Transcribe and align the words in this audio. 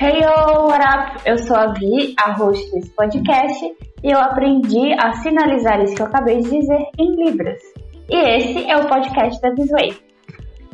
Hey 0.00 0.20
yo, 0.22 0.68
what 0.68 0.80
up? 0.80 1.22
Eu 1.26 1.36
sou 1.38 1.56
a 1.56 1.72
Vi, 1.72 2.14
a 2.24 2.32
host 2.34 2.70
desse 2.70 2.88
podcast, 2.90 3.64
e 4.04 4.12
eu 4.12 4.20
aprendi 4.20 4.92
a 4.92 5.12
sinalizar 5.14 5.82
isso 5.82 5.96
que 5.96 6.02
eu 6.02 6.06
acabei 6.06 6.36
de 6.36 6.44
dizer 6.44 6.86
em 6.96 7.16
Libras. 7.16 7.60
E 8.08 8.16
esse 8.16 8.70
é 8.70 8.76
o 8.76 8.86
podcast 8.86 9.42
da 9.42 9.50
Visway. 9.50 9.96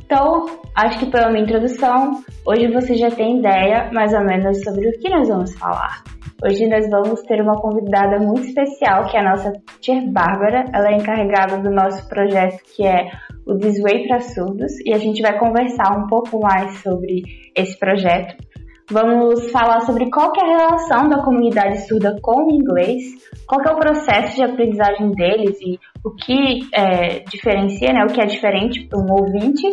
Então, 0.05 0.45
acho 0.75 0.99
que 0.99 1.07
pela 1.07 1.31
minha 1.31 1.43
introdução, 1.43 2.23
hoje 2.47 2.71
você 2.71 2.97
já 2.97 3.11
tem 3.11 3.39
ideia 3.39 3.91
mais 3.95 4.13
ou 4.13 4.21
menos 4.21 4.63
sobre 4.63 4.91
o 4.91 4.99
que 5.01 5.09
nós 5.09 5.27
vamos 5.27 5.55
falar. 5.55 6.05
Hoje 6.45 6.67
nós 6.67 6.87
vamos 6.91 7.23
ter 7.23 7.41
uma 7.41 7.59
convidada 7.59 8.19
muito 8.19 8.47
especial, 8.47 9.07
que 9.07 9.17
é 9.17 9.21
a 9.21 9.31
nossa 9.31 9.53
Tia 9.81 10.03
Bárbara. 10.07 10.67
Ela 10.71 10.91
é 10.91 10.97
encarregada 10.97 11.57
do 11.63 11.71
nosso 11.71 12.07
projeto 12.11 12.63
que 12.77 12.87
é 12.87 13.09
o 13.47 13.55
Disway 13.55 14.07
para 14.07 14.21
Surdos 14.21 14.73
e 14.85 14.93
a 14.93 14.99
gente 14.99 15.23
vai 15.23 15.39
conversar 15.39 15.97
um 15.97 16.07
pouco 16.09 16.39
mais 16.41 16.77
sobre 16.83 17.23
esse 17.57 17.79
projeto. 17.79 18.44
Vamos 18.91 19.51
falar 19.51 19.81
sobre 19.81 20.11
qual 20.11 20.31
é 20.37 20.45
a 20.45 20.59
relação 20.59 21.09
da 21.09 21.23
comunidade 21.23 21.87
surda 21.87 22.19
com 22.21 22.45
o 22.45 22.51
inglês, 22.51 23.03
qual 23.47 23.63
é 23.63 23.73
o 23.73 23.79
processo 23.79 24.37
de 24.37 24.45
aprendizagem 24.45 25.11
deles 25.13 25.59
e 25.63 25.79
o 26.05 26.11
que 26.11 26.61
é, 26.75 27.21
diferencia, 27.21 27.93
né, 27.93 28.05
o 28.05 28.13
que 28.13 28.21
é 28.21 28.27
diferente 28.27 28.87
para 28.87 28.99
um 28.99 29.11
ouvinte, 29.11 29.67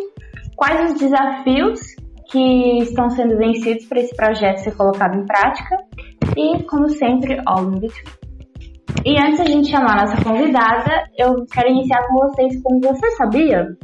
quais 0.56 0.94
os 0.94 1.00
desafios 1.00 1.82
que 2.32 2.78
estão 2.84 3.10
sendo 3.10 3.38
vencidos 3.38 3.86
para 3.86 4.00
esse 4.00 4.16
projeto 4.16 4.60
ser 4.60 4.78
colocado 4.78 5.18
em 5.18 5.26
prática 5.26 5.78
e, 6.38 6.64
como 6.64 6.88
sempre, 6.88 7.42
all 7.46 7.66
in 7.66 7.80
between. 7.80 8.22
E 9.06 9.20
antes 9.20 9.38
de 9.38 9.42
a 9.42 9.46
gente 9.46 9.70
chamar 9.70 9.98
a 9.98 10.06
nossa 10.06 10.24
convidada, 10.24 11.04
eu 11.18 11.46
quero 11.52 11.70
iniciar 11.70 12.08
com 12.08 12.14
vocês 12.28 12.62
com 12.64 12.80
Você 12.80 13.12
Sabia? 13.12 13.76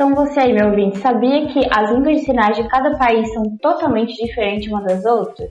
Então 0.00 0.14
você 0.14 0.40
aí, 0.40 0.54
meu 0.54 0.68
ouvinte, 0.68 0.96
sabia 0.96 1.46
que 1.48 1.60
as 1.70 1.90
línguas 1.90 2.20
de 2.20 2.24
sinais 2.24 2.56
de 2.56 2.66
cada 2.68 2.96
país 2.96 3.30
são 3.34 3.42
totalmente 3.60 4.14
diferentes 4.14 4.66
uma 4.66 4.80
das 4.82 5.04
outras? 5.04 5.50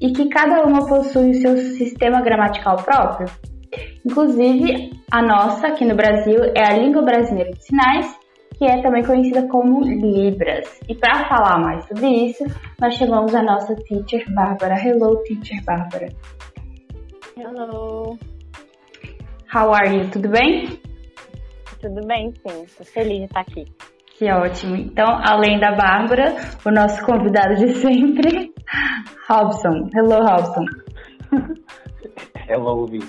E 0.00 0.10
que 0.10 0.28
cada 0.30 0.64
uma 0.64 0.84
possui 0.84 1.30
o 1.30 1.34
seu 1.34 1.56
sistema 1.56 2.20
gramatical 2.20 2.74
próprio? 2.74 3.28
Inclusive, 4.04 4.90
a 5.12 5.22
nossa, 5.22 5.68
aqui 5.68 5.84
no 5.84 5.94
Brasil, 5.94 6.42
é 6.56 6.64
a 6.64 6.76
língua 6.76 7.02
brasileira 7.02 7.52
de 7.52 7.64
sinais, 7.64 8.18
que 8.58 8.64
é 8.64 8.82
também 8.82 9.04
conhecida 9.04 9.46
como 9.46 9.84
Libras. 9.84 10.80
E 10.88 10.96
para 10.96 11.28
falar 11.28 11.60
mais 11.60 11.86
sobre 11.86 12.08
isso, 12.08 12.44
nós 12.80 12.94
chamamos 12.96 13.32
a 13.32 13.44
nossa 13.44 13.76
teacher 13.76 14.24
Bárbara. 14.34 14.74
Hello, 14.74 15.22
teacher 15.22 15.62
Bárbara. 15.64 16.08
Hello. 17.36 18.18
How 19.54 19.72
are 19.72 19.96
you? 19.96 20.10
Tudo 20.10 20.30
bem? 20.30 20.80
Tudo 21.84 22.00
bem, 22.06 22.32
sim. 22.32 22.62
Estou 22.62 22.86
feliz 22.86 23.18
de 23.18 23.24
estar 23.24 23.40
aqui. 23.40 23.66
Que 24.16 24.32
ótimo. 24.32 24.74
Então, 24.74 25.20
além 25.22 25.60
da 25.60 25.72
Bárbara, 25.72 26.34
o 26.64 26.70
nosso 26.70 27.04
convidado 27.04 27.56
de 27.56 27.74
sempre, 27.74 28.54
Robson. 29.28 29.90
Hello, 29.94 30.24
Robson. 30.24 30.64
Hello, 32.48 32.86
Vi. 32.86 33.00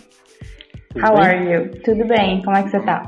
How 1.01 1.15
bem? 1.15 1.23
are 1.23 1.53
you? 1.53 1.71
Tudo 1.85 2.05
bem? 2.05 2.41
Como 2.43 2.57
é 2.57 2.63
que 2.63 2.69
você 2.71 2.81
tá? 2.81 3.03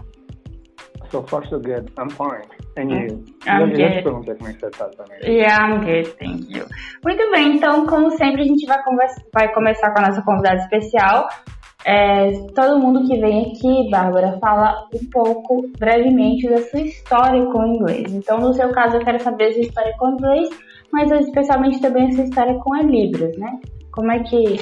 So 1.12 1.22
far, 1.24 1.46
so 1.50 1.60
good. 1.60 1.92
I'm 2.00 2.10
fine. 2.12 2.48
And 2.78 2.90
you? 2.90 3.26
I'm 3.46 3.70
good. 3.72 4.04
Como 4.04 4.50
é 4.50 4.54
que 4.54 4.60
você 4.62 4.70
tá 4.70 4.90
também. 4.90 5.20
Yeah, 5.22 5.68
I'm 5.68 5.80
good. 5.84 6.16
Thank 6.18 6.56
you. 6.56 6.66
Muito 7.04 7.32
bem. 7.32 7.58
Então, 7.58 7.86
como 7.88 8.10
sempre, 8.12 8.44
a 8.44 8.46
gente 8.46 8.66
vai, 8.66 8.82
conversa, 8.86 9.22
vai 9.34 9.54
começar 9.54 9.92
com 9.92 10.00
a 10.00 10.08
nossa 10.08 10.22
convidada 10.22 10.60
especial, 10.60 11.28
é, 11.88 12.32
todo 12.54 12.80
mundo 12.80 13.08
que 13.08 13.18
vem 13.18 13.46
aqui, 13.46 13.90
Bárbara, 13.90 14.38
fala 14.40 14.90
um 14.94 15.10
pouco 15.10 15.72
brevemente 15.80 16.46
da 16.50 16.62
sua 16.64 16.82
história 16.82 17.46
com 17.46 17.60
o 17.60 17.66
inglês. 17.66 18.14
Então, 18.14 18.42
no 18.42 18.54
seu 18.54 18.70
caso, 18.74 18.98
eu 18.98 19.06
quero 19.06 19.22
saber 19.22 19.46
a 19.46 19.54
sua 19.54 19.62
história 19.62 19.96
com 19.98 20.08
o 20.08 20.14
inglês, 20.16 20.50
mas 20.92 21.10
especialmente 21.12 21.80
também 21.80 22.10
a 22.10 22.12
sua 22.12 22.26
história 22.26 22.56
com 22.56 22.74
a 22.74 22.82
Libras, 22.82 23.38
né? 23.38 23.58
Como 23.94 24.12
é 24.12 24.20
que, 24.20 24.58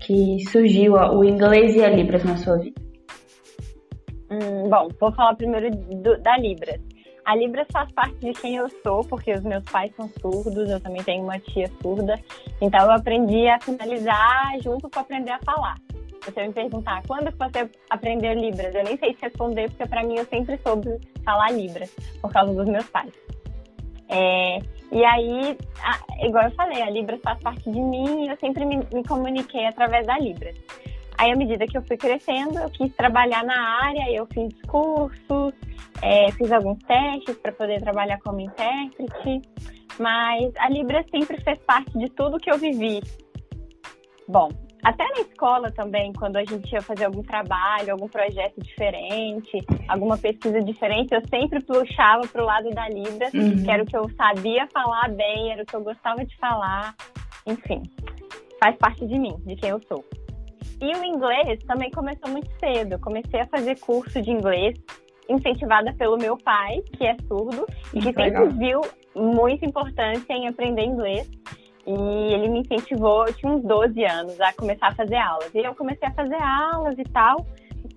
que 0.00 0.38
surgiu 0.48 0.94
o 0.94 1.22
inglês 1.22 1.76
e 1.76 1.84
a 1.84 1.90
Libras 1.90 2.24
na 2.24 2.38
sua 2.38 2.56
vida? 2.56 2.80
Hum, 4.30 4.70
bom, 4.70 4.88
vou 4.98 5.12
falar 5.12 5.34
primeiro 5.34 5.70
do, 5.70 6.16
da 6.22 6.38
Libras. 6.38 6.80
A 7.26 7.36
Libras 7.36 7.66
faz 7.70 7.92
parte 7.92 8.16
de 8.18 8.32
quem 8.32 8.56
eu 8.56 8.68
sou, 8.82 9.04
porque 9.04 9.30
os 9.30 9.42
meus 9.42 9.64
pais 9.64 9.94
são 9.94 10.08
surdos, 10.22 10.70
eu 10.70 10.80
também 10.80 11.02
tenho 11.02 11.22
uma 11.22 11.38
tia 11.38 11.70
surda. 11.82 12.18
Então 12.62 12.80
eu 12.86 12.92
aprendi 12.92 13.46
a 13.46 13.60
finalizar 13.60 14.58
junto 14.62 14.88
com 14.88 15.00
aprender 15.00 15.32
a 15.32 15.40
falar 15.44 15.76
você 16.26 16.46
me 16.46 16.52
perguntar 16.52 17.02
quando 17.06 17.30
você 17.36 17.70
aprendeu 17.90 18.34
Libras, 18.34 18.74
eu 18.74 18.84
nem 18.84 18.96
sei 18.98 19.14
te 19.14 19.22
responder, 19.22 19.70
porque 19.70 19.86
para 19.86 20.02
mim 20.02 20.16
eu 20.16 20.24
sempre 20.26 20.58
soube 20.66 20.98
falar 21.24 21.52
Libras, 21.52 21.90
por 22.20 22.32
causa 22.32 22.52
dos 22.52 22.66
meus 22.66 22.88
pais. 22.90 23.12
É, 24.08 24.58
e 24.92 25.04
aí, 25.04 25.56
a, 25.82 26.26
igual 26.26 26.44
eu 26.44 26.50
falei, 26.52 26.82
a 26.82 26.90
Libras 26.90 27.20
faz 27.22 27.40
parte 27.40 27.70
de 27.70 27.80
mim 27.80 28.24
e 28.24 28.28
eu 28.28 28.36
sempre 28.38 28.64
me, 28.64 28.76
me 28.92 29.04
comuniquei 29.04 29.66
através 29.66 30.06
da 30.06 30.18
Libras. 30.18 30.56
Aí, 31.18 31.32
à 31.32 31.36
medida 31.36 31.66
que 31.66 31.78
eu 31.78 31.82
fui 31.82 31.96
crescendo, 31.96 32.58
eu 32.58 32.70
quis 32.70 32.94
trabalhar 32.94 33.42
na 33.42 33.80
área, 33.82 34.12
eu 34.12 34.26
fiz 34.26 34.52
cursos, 34.68 35.54
é, 36.02 36.30
fiz 36.32 36.52
alguns 36.52 36.78
testes 36.84 37.36
para 37.38 37.52
poder 37.52 37.80
trabalhar 37.80 38.18
como 38.20 38.40
intérprete, 38.40 39.42
mas 39.98 40.52
a 40.58 40.68
Libras 40.68 41.06
sempre 41.10 41.40
fez 41.42 41.58
parte 41.60 41.96
de 41.98 42.10
tudo 42.10 42.38
que 42.38 42.50
eu 42.50 42.58
vivi. 42.58 43.00
Bom, 44.28 44.50
até 44.86 45.02
na 45.02 45.20
escola 45.22 45.72
também, 45.72 46.12
quando 46.12 46.36
a 46.36 46.44
gente 46.44 46.72
ia 46.72 46.80
fazer 46.80 47.06
algum 47.06 47.20
trabalho, 47.20 47.90
algum 47.90 48.06
projeto 48.06 48.60
diferente, 48.60 49.58
alguma 49.88 50.16
pesquisa 50.16 50.62
diferente, 50.62 51.12
eu 51.12 51.20
sempre 51.28 51.60
puxava 51.64 52.24
para 52.28 52.40
o 52.40 52.46
lado 52.46 52.70
da 52.70 52.88
Libras, 52.88 53.34
uhum. 53.34 53.64
que 53.64 53.68
era 53.68 53.82
o 53.82 53.86
que 53.86 53.96
eu 53.96 54.08
sabia 54.10 54.68
falar 54.68 55.08
bem, 55.08 55.50
era 55.50 55.64
o 55.64 55.66
que 55.66 55.74
eu 55.74 55.82
gostava 55.82 56.24
de 56.24 56.36
falar. 56.36 56.94
Enfim, 57.44 57.82
faz 58.62 58.76
parte 58.76 59.04
de 59.04 59.18
mim, 59.18 59.34
de 59.44 59.56
quem 59.56 59.70
eu 59.70 59.80
sou. 59.88 60.04
E 60.80 60.94
o 60.94 61.04
inglês 61.04 61.58
também 61.66 61.90
começou 61.90 62.30
muito 62.30 62.48
cedo. 62.60 62.92
Eu 62.92 63.00
comecei 63.00 63.40
a 63.40 63.46
fazer 63.46 63.80
curso 63.80 64.22
de 64.22 64.30
inglês 64.30 64.78
incentivada 65.28 65.92
pelo 65.94 66.16
meu 66.16 66.36
pai, 66.36 66.80
que 66.96 67.04
é 67.04 67.16
surdo, 67.26 67.66
e 67.92 67.98
que 67.98 68.12
sempre 68.12 68.48
viu 68.50 68.82
muita 69.16 69.66
importância 69.66 70.32
em 70.32 70.46
aprender 70.46 70.84
inglês. 70.84 71.28
E 71.86 72.34
ele 72.34 72.48
me 72.48 72.60
incentivou, 72.60 73.26
eu 73.26 73.34
tinha 73.34 73.52
uns 73.52 73.62
12 73.62 74.04
anos, 74.04 74.40
a 74.40 74.52
começar 74.52 74.88
a 74.88 74.94
fazer 74.94 75.16
aulas. 75.16 75.54
E 75.54 75.58
eu 75.58 75.74
comecei 75.74 76.08
a 76.08 76.12
fazer 76.12 76.40
aulas 76.42 76.98
e 76.98 77.04
tal. 77.04 77.46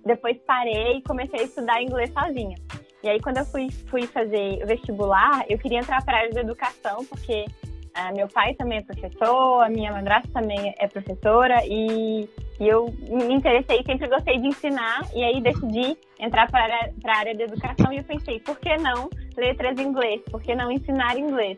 Depois 0.06 0.38
parei 0.46 0.98
e 0.98 1.02
comecei 1.02 1.40
a 1.40 1.44
estudar 1.44 1.82
inglês 1.82 2.12
sozinha. 2.14 2.56
E 3.02 3.10
aí, 3.10 3.20
quando 3.22 3.38
eu 3.38 3.46
fui, 3.46 3.70
fui 3.90 4.06
fazer 4.06 4.66
vestibular, 4.66 5.46
eu 5.50 5.58
queria 5.58 5.80
entrar 5.80 6.04
para 6.04 6.18
a 6.18 6.20
área 6.20 6.32
da 6.32 6.42
educação, 6.42 7.06
porque 7.06 7.46
ah, 7.94 8.12
meu 8.12 8.28
pai 8.28 8.54
também 8.54 8.80
é 8.80 8.82
professor, 8.82 9.62
a 9.62 9.70
minha 9.70 9.92
madrasta 9.92 10.30
também 10.34 10.74
é 10.78 10.88
professora, 10.88 11.66
e, 11.66 12.30
e 12.60 12.68
eu 12.68 12.94
me 13.10 13.34
interessei, 13.34 13.84
sempre 13.84 14.08
gostei 14.08 14.40
de 14.40 14.48
ensinar, 14.48 15.02
e 15.14 15.24
aí 15.24 15.42
decidi 15.42 15.98
entrar 16.20 16.50
para 16.52 16.64
a 17.06 17.18
área 17.18 17.36
da 17.36 17.44
educação, 17.46 17.92
e 17.92 17.98
eu 17.98 18.04
pensei, 18.04 18.40
por 18.42 18.60
que 18.60 18.78
não 18.78 19.10
letras 19.38 19.78
em 19.80 19.88
inglês? 19.88 20.22
Por 20.30 20.42
que 20.42 20.54
não 20.54 20.72
ensinar 20.72 21.18
inglês? 21.18 21.58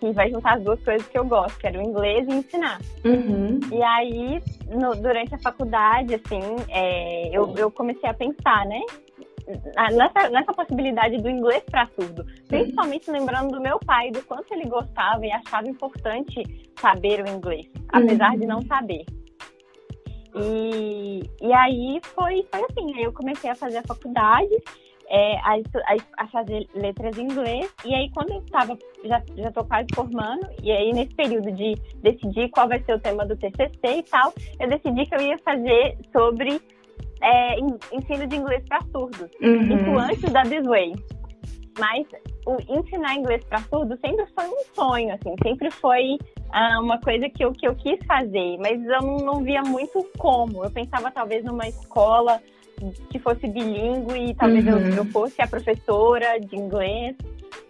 Que 0.00 0.12
vai 0.12 0.30
juntar 0.30 0.56
as 0.56 0.62
duas 0.62 0.82
coisas 0.82 1.06
que 1.06 1.18
eu 1.18 1.24
gosto, 1.24 1.58
que 1.58 1.66
era 1.66 1.78
o 1.78 1.82
inglês 1.82 2.26
e 2.28 2.32
ensinar. 2.32 2.80
Uhum. 3.04 3.60
E 3.72 3.82
aí, 3.82 4.42
no, 4.68 4.94
durante 4.96 5.34
a 5.34 5.38
faculdade, 5.38 6.14
assim, 6.14 6.40
é, 6.68 7.36
eu, 7.36 7.54
eu 7.56 7.70
comecei 7.70 8.08
a 8.08 8.14
pensar, 8.14 8.66
né? 8.66 8.80
Nessa, 9.92 10.28
nessa 10.28 10.52
possibilidade 10.52 11.18
do 11.18 11.30
inglês 11.30 11.62
para 11.70 11.86
surdo, 11.94 12.26
principalmente 12.48 13.08
lembrando 13.08 13.52
do 13.52 13.60
meu 13.60 13.78
pai, 13.78 14.10
do 14.10 14.20
quanto 14.22 14.52
ele 14.52 14.68
gostava 14.68 15.24
e 15.24 15.30
achava 15.30 15.68
importante 15.68 16.42
saber 16.80 17.22
o 17.22 17.28
inglês, 17.28 17.70
apesar 17.90 18.32
uhum. 18.32 18.40
de 18.40 18.46
não 18.46 18.62
saber. 18.62 19.04
E, 20.34 21.22
e 21.40 21.52
aí 21.52 22.00
foi, 22.02 22.44
foi 22.50 22.60
assim, 22.64 22.94
aí 22.96 23.04
eu 23.04 23.12
comecei 23.12 23.48
a 23.48 23.54
fazer 23.54 23.78
a 23.78 23.82
faculdade 23.84 24.50
é, 25.08 25.36
a, 25.38 25.54
a, 25.54 26.24
a, 26.24 26.28
fazer 26.28 26.68
letras 26.74 27.16
em 27.18 27.24
inglês. 27.24 27.72
E 27.84 27.94
aí, 27.94 28.10
quando 28.12 28.30
eu 28.30 28.40
estava, 28.40 28.76
já, 29.04 29.22
já 29.36 29.52
tô 29.52 29.64
quase 29.64 29.86
formando, 29.94 30.48
e 30.62 30.70
aí 30.72 30.92
nesse 30.92 31.14
período 31.14 31.50
de 31.52 31.74
decidir 32.02 32.48
qual 32.50 32.68
vai 32.68 32.82
ser 32.82 32.94
o 32.94 33.00
tema 33.00 33.24
do 33.24 33.36
TCC 33.36 33.98
e 33.98 34.02
tal, 34.02 34.32
eu 34.58 34.68
decidi 34.68 35.06
que 35.06 35.14
eu 35.14 35.20
ia 35.20 35.38
fazer 35.38 35.96
sobre 36.12 36.60
é, 37.22 37.58
ensino 37.92 38.26
de 38.26 38.36
inglês 38.36 38.64
para 38.68 38.80
surdos. 38.92 39.30
Uhum. 39.40 39.76
Isso 39.76 39.98
antes 39.98 40.32
da 40.32 40.42
This 40.42 40.66
Way. 40.66 40.94
Mas 41.78 42.06
o 42.46 42.56
ensinar 42.78 43.14
inglês 43.14 43.44
para 43.44 43.58
surdos 43.58 43.98
sempre 44.00 44.24
foi 44.34 44.46
um 44.46 44.74
sonho, 44.74 45.12
assim, 45.12 45.34
sempre 45.42 45.70
foi 45.70 46.16
ah, 46.50 46.80
uma 46.80 46.98
coisa 47.00 47.28
que 47.28 47.44
eu, 47.44 47.52
que 47.52 47.68
eu 47.68 47.74
quis 47.74 47.98
fazer, 48.06 48.56
mas 48.58 48.82
eu 48.82 49.02
não, 49.02 49.16
não 49.16 49.44
via 49.44 49.60
muito 49.62 50.02
como. 50.16 50.64
Eu 50.64 50.70
pensava 50.70 51.10
talvez 51.10 51.44
numa 51.44 51.68
escola 51.68 52.40
que 53.10 53.18
fosse 53.18 53.46
bilíngue 53.48 54.30
e 54.30 54.34
talvez 54.34 54.66
uhum. 54.66 54.78
eu, 54.78 54.94
eu 54.96 55.04
fosse 55.06 55.40
a 55.40 55.46
professora 55.46 56.38
de 56.40 56.56
inglês, 56.56 57.16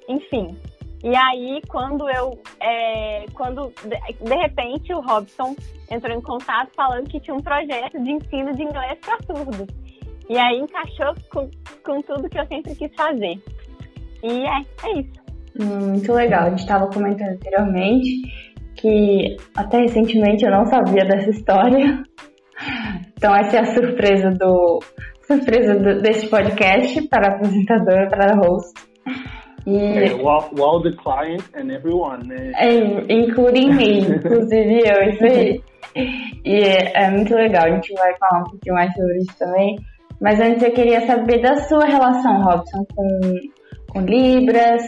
enfim. 0.08 0.56
E 1.04 1.14
aí, 1.14 1.60
quando 1.68 2.08
eu. 2.08 2.38
É, 2.60 3.26
quando 3.34 3.72
de, 3.84 4.24
de, 4.24 4.34
repente 4.34 4.92
o 4.92 5.00
Robson 5.00 5.54
entrou 5.90 6.16
em 6.16 6.20
contato 6.20 6.70
falando 6.74 7.08
que 7.08 7.20
tinha 7.20 7.36
um 7.36 7.40
projeto 7.40 8.02
de 8.02 8.10
ensino 8.10 8.52
de 8.54 8.62
inglês 8.62 8.98
para 9.00 9.18
surdos. 9.24 9.68
E 10.28 10.36
aí 10.36 10.58
encaixou 10.58 11.14
com, 11.30 11.48
com 11.84 12.02
tudo 12.02 12.28
que 12.28 12.38
eu 12.38 12.46
sempre 12.46 12.74
quis 12.74 12.92
fazer. 12.96 13.40
E 14.22 14.44
é, 14.44 14.88
é 14.88 15.00
isso. 15.00 15.26
Muito 15.58 16.12
legal. 16.12 16.46
A 16.46 16.50
gente 16.50 16.60
estava 16.60 16.88
comentando 16.88 17.34
anteriormente 17.34 18.10
que 18.74 19.36
até 19.56 19.82
recentemente 19.82 20.44
eu 20.44 20.50
não 20.50 20.66
sabia 20.66 21.04
dessa 21.04 21.30
história. 21.30 22.02
Então 23.16 23.34
essa 23.34 23.56
é 23.56 23.60
a 23.60 23.64
surpresa 23.64 24.30
do 24.30 24.80
surpresa 25.26 25.74
do, 25.74 26.00
deste 26.02 26.28
podcast 26.28 27.08
para 27.08 27.28
a 27.28 27.36
apresentadora, 27.36 28.08
para 28.08 28.32
a 28.32 28.36
host. 28.36 28.74
E, 29.66 29.76
é, 29.76 30.14
while, 30.14 30.46
while 30.52 30.80
the 30.82 30.96
client 31.02 31.42
and 31.56 31.72
everyone, 31.72 32.26
né? 32.28 32.52
É, 32.54 33.12
including 33.12 33.74
me, 33.74 34.00
inclusive 34.16 34.82
eu, 34.84 35.10
isso 35.10 35.24
aí. 35.24 35.60
E 36.44 36.54
é, 36.54 37.04
é 37.04 37.10
muito 37.10 37.34
legal, 37.34 37.64
a 37.64 37.70
gente 37.70 37.92
vai 37.94 38.14
falar 38.18 38.42
um 38.42 38.50
pouquinho 38.50 38.74
mais 38.74 38.92
sobre 38.92 39.16
isso 39.18 39.38
também. 39.38 39.76
Mas 40.20 40.40
antes 40.40 40.62
eu 40.62 40.72
queria 40.72 41.00
saber 41.06 41.42
da 41.42 41.56
sua 41.56 41.84
relação, 41.84 42.42
Robson, 42.42 42.86
com, 42.94 43.20
com 43.88 44.00
Libras. 44.02 44.82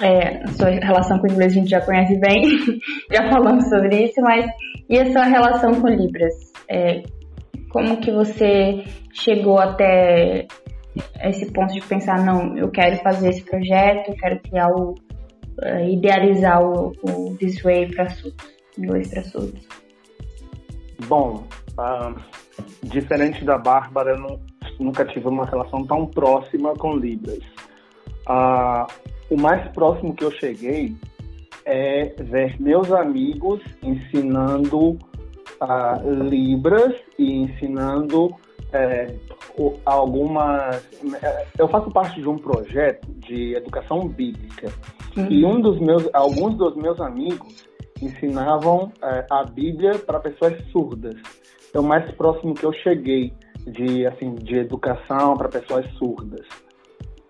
É, 0.00 0.42
a 0.44 0.48
sua 0.48 0.70
relação 0.70 1.18
com 1.18 1.26
o 1.26 1.30
inglês 1.30 1.52
a 1.52 1.54
gente 1.56 1.70
já 1.70 1.80
conhece 1.80 2.18
bem, 2.20 2.42
já 3.12 3.28
falamos 3.30 3.68
sobre 3.68 4.04
isso, 4.04 4.20
mas 4.20 4.46
e 4.88 4.98
a 4.98 5.12
sua 5.12 5.24
relação 5.24 5.80
com 5.80 5.88
Libras? 5.88 6.34
É, 6.70 7.02
como 7.70 8.00
que 8.00 8.10
você 8.10 8.84
chegou 9.12 9.58
até 9.58 10.46
esse 11.22 11.50
ponto 11.52 11.72
de 11.72 11.80
pensar, 11.82 12.24
não, 12.24 12.56
eu 12.56 12.70
quero 12.70 12.96
fazer 12.98 13.30
esse 13.30 13.42
projeto, 13.42 14.10
eu 14.10 14.16
quero 14.16 14.40
criar 14.40 14.68
o, 14.68 14.90
uh, 14.90 15.88
idealizar 15.88 16.62
o, 16.62 16.92
o 17.02 17.36
This 17.36 17.62
Way 17.62 17.94
para 17.94 18.08
surdos, 18.10 18.46
inglês 18.76 19.10
para 19.10 19.22
surdos? 19.24 19.68
Bom, 21.06 21.46
uh, 21.78 22.20
diferente 22.82 23.44
da 23.44 23.58
Bárbara, 23.58 24.16
eu 24.16 24.40
nunca 24.80 25.04
tive 25.04 25.28
uma 25.28 25.46
relação 25.46 25.84
tão 25.84 26.06
próxima 26.06 26.74
com 26.74 26.96
Libras. 26.96 27.40
Uh, 28.28 28.86
o 29.30 29.40
mais 29.40 29.66
próximo 29.72 30.14
que 30.14 30.24
eu 30.24 30.30
cheguei 30.32 30.96
é 31.64 32.14
ver 32.18 32.60
meus 32.60 32.90
amigos 32.90 33.62
ensinando 33.82 34.98
uh, 35.60 36.24
Libras 36.24 36.94
e 37.18 37.42
ensinando 37.42 38.34
é, 38.72 39.14
algumas. 39.84 40.86
Eu 41.58 41.68
faço 41.68 41.90
parte 41.90 42.20
de 42.20 42.28
um 42.28 42.38
projeto 42.38 43.06
de 43.12 43.54
educação 43.54 44.08
bíblica 44.08 44.70
uhum. 45.16 45.26
e 45.30 45.44
um 45.44 45.60
dos 45.60 45.80
meus, 45.80 46.08
alguns 46.12 46.56
dos 46.56 46.76
meus 46.76 47.00
amigos 47.00 47.66
ensinavam 48.00 48.92
é, 49.02 49.26
a 49.30 49.44
Bíblia 49.44 49.98
para 49.98 50.20
pessoas 50.20 50.54
surdas. 50.70 51.16
É 51.74 51.78
o 51.78 51.82
mais 51.82 52.10
próximo 52.12 52.54
que 52.54 52.64
eu 52.64 52.72
cheguei 52.72 53.32
de 53.66 54.06
assim 54.06 54.34
de 54.36 54.56
educação 54.56 55.36
para 55.36 55.48
pessoas 55.48 55.86
surdas. 55.94 56.46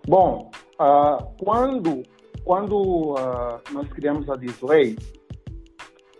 Bom, 0.07 0.49
uh, 0.79 1.23
quando 1.43 2.03
quando 2.43 3.13
uh, 3.13 3.61
nós 3.71 3.87
criamos 3.89 4.29
a 4.29 4.35
Disway 4.35 4.95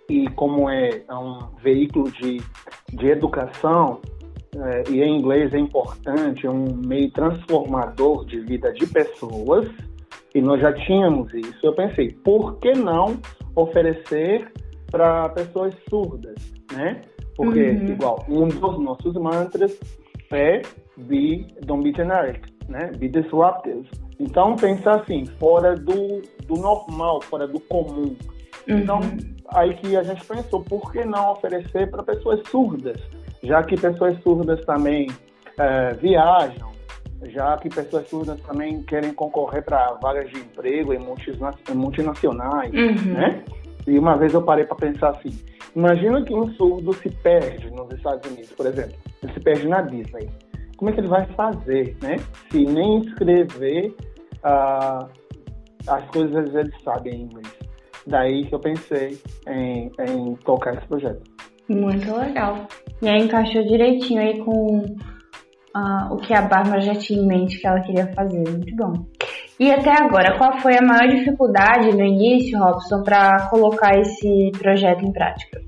e 0.09 0.27
como 0.29 0.69
é 0.69 1.03
um 1.11 1.39
veículo 1.61 2.11
de, 2.11 2.41
de 2.91 3.07
educação 3.07 4.01
é, 4.55 4.83
e 4.89 5.01
em 5.03 5.17
inglês 5.17 5.53
é 5.53 5.59
importante, 5.59 6.45
é 6.45 6.49
um 6.49 6.65
meio 6.85 7.11
transformador 7.11 8.25
de 8.25 8.39
vida 8.39 8.73
de 8.73 8.87
pessoas, 8.87 9.69
e 10.33 10.41
nós 10.41 10.59
já 10.59 10.73
tínhamos 10.73 11.33
isso. 11.33 11.59
Eu 11.63 11.73
pensei, 11.73 12.11
por 12.11 12.57
que 12.57 12.73
não 12.73 13.19
oferecer 13.55 14.51
para 14.91 15.29
pessoas 15.29 15.73
surdas, 15.89 16.35
né? 16.73 17.01
Porque, 17.35 17.69
uhum. 17.69 17.87
igual, 17.87 18.25
um 18.27 18.47
dos 18.47 18.79
nossos 18.79 19.13
mantras 19.13 19.79
é 20.31 20.61
be, 20.97 21.47
don't 21.65 21.83
be 21.83 21.95
generic, 21.95 22.41
né? 22.67 22.91
Be 22.97 23.07
disruptive. 23.07 23.87
Então, 24.19 24.55
pensar 24.55 25.01
assim, 25.01 25.25
fora 25.39 25.75
do, 25.75 26.21
do 26.45 26.55
normal, 26.55 27.21
fora 27.21 27.47
do 27.47 27.59
comum. 27.61 28.15
Uhum. 28.67 28.77
Então, 28.79 28.99
aí 29.53 29.73
que 29.75 29.95
a 29.95 30.03
gente 30.03 30.25
pensou, 30.25 30.63
por 30.63 30.91
que 30.91 31.03
não 31.03 31.31
oferecer 31.31 31.89
para 31.89 32.03
pessoas 32.03 32.41
surdas? 32.49 32.99
já 33.43 33.63
que 33.63 33.79
pessoas 33.79 34.21
surdas 34.21 34.63
também 34.65 35.07
é, 35.57 35.93
viajam, 35.93 36.69
já 37.23 37.57
que 37.57 37.69
pessoas 37.69 38.07
surdas 38.09 38.39
também 38.41 38.81
querem 38.83 39.13
concorrer 39.13 39.63
para 39.63 39.93
vagas 40.01 40.29
de 40.29 40.39
emprego 40.39 40.93
em 40.93 40.99
multinacionais, 41.73 42.73
uhum. 42.73 43.13
né? 43.13 43.43
E 43.87 43.97
uma 43.97 44.17
vez 44.17 44.33
eu 44.33 44.41
parei 44.41 44.65
para 44.65 44.75
pensar 44.75 45.09
assim, 45.09 45.37
imagina 45.75 46.21
que 46.23 46.33
um 46.33 46.51
surdo 46.53 46.93
se 46.93 47.09
perde 47.09 47.69
nos 47.71 47.91
Estados 47.91 48.29
Unidos, 48.29 48.51
por 48.51 48.65
exemplo, 48.65 48.95
ele 49.23 49.33
se 49.33 49.39
perde 49.39 49.67
na 49.67 49.81
Disney. 49.81 50.29
Como 50.77 50.91
é 50.91 50.93
que 50.93 51.01
ele 51.01 51.07
vai 51.07 51.25
fazer, 51.27 51.97
né? 52.01 52.17
Se 52.49 52.65
nem 52.65 52.99
escrever 52.99 53.93
uh, 54.43 55.09
as 55.87 56.05
coisas 56.11 56.55
ele 56.55 56.71
sabe 56.83 57.09
em 57.09 57.23
inglês. 57.23 57.58
Daí 58.09 58.45
que 58.45 58.55
eu 58.55 58.59
pensei 58.59 59.19
em, 59.47 59.91
em 59.99 60.35
tocar 60.43 60.73
esse 60.73 60.87
projeto. 60.87 61.21
Muito 61.69 62.11
legal. 62.15 62.67
E 63.01 63.07
aí 63.07 63.21
encaixou 63.21 63.63
direitinho 63.63 64.19
aí 64.19 64.39
com 64.39 64.79
uh, 64.79 66.13
o 66.13 66.17
que 66.17 66.33
a 66.33 66.41
Bárbara 66.41 66.81
já 66.81 66.95
tinha 66.95 67.21
em 67.21 67.27
mente 67.27 67.59
que 67.59 67.67
ela 67.67 67.79
queria 67.81 68.11
fazer. 68.13 68.39
Muito 68.49 68.75
bom. 68.75 68.93
E 69.59 69.71
até 69.71 69.91
agora, 69.91 70.37
qual 70.37 70.59
foi 70.59 70.77
a 70.77 70.81
maior 70.81 71.07
dificuldade 71.07 71.95
no 71.95 72.03
início, 72.03 72.57
Robson, 72.57 73.03
para 73.03 73.47
colocar 73.49 73.99
esse 73.99 74.51
projeto 74.57 75.05
em 75.05 75.11
prática? 75.11 75.61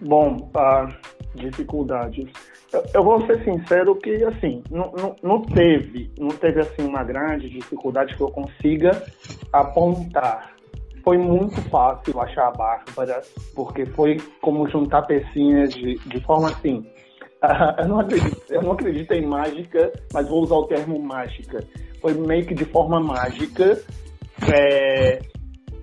Bom, 0.00 0.50
uh, 0.56 0.94
dificuldades. 1.34 2.30
Eu, 2.72 2.82
eu, 2.94 3.04
vou 3.04 3.24
ser 3.26 3.44
sincero 3.44 3.94
que, 3.96 4.24
assim, 4.24 4.62
não, 4.70 4.92
não, 4.92 5.16
não, 5.22 5.42
teve, 5.42 6.10
não 6.18 6.28
teve, 6.28 6.60
assim, 6.60 6.82
uma 6.82 7.04
grande 7.04 7.48
dificuldade 7.48 8.16
que 8.16 8.22
eu 8.22 8.30
consiga 8.30 8.90
apontar 9.52 10.53
foi 11.04 11.18
muito 11.18 11.60
fácil 11.68 12.18
achar 12.18 12.48
a 12.48 12.50
Bárbara, 12.50 13.20
porque 13.54 13.84
foi 13.84 14.16
como 14.40 14.68
juntar 14.68 15.02
pecinhas 15.02 15.72
de, 15.74 15.98
de 15.98 16.20
forma 16.22 16.48
assim. 16.48 16.84
Eu, 17.78 17.88
não 17.88 18.00
acredito, 18.00 18.42
eu 18.48 18.62
não 18.62 18.72
acredito 18.72 19.12
em 19.12 19.26
mágica, 19.26 19.92
mas 20.14 20.26
vou 20.26 20.42
usar 20.42 20.54
o 20.54 20.66
termo 20.66 20.98
mágica. 20.98 21.62
Foi 22.00 22.14
meio 22.14 22.46
que 22.46 22.54
de 22.54 22.64
forma 22.64 22.98
mágica. 22.98 23.78
É, 24.50 25.18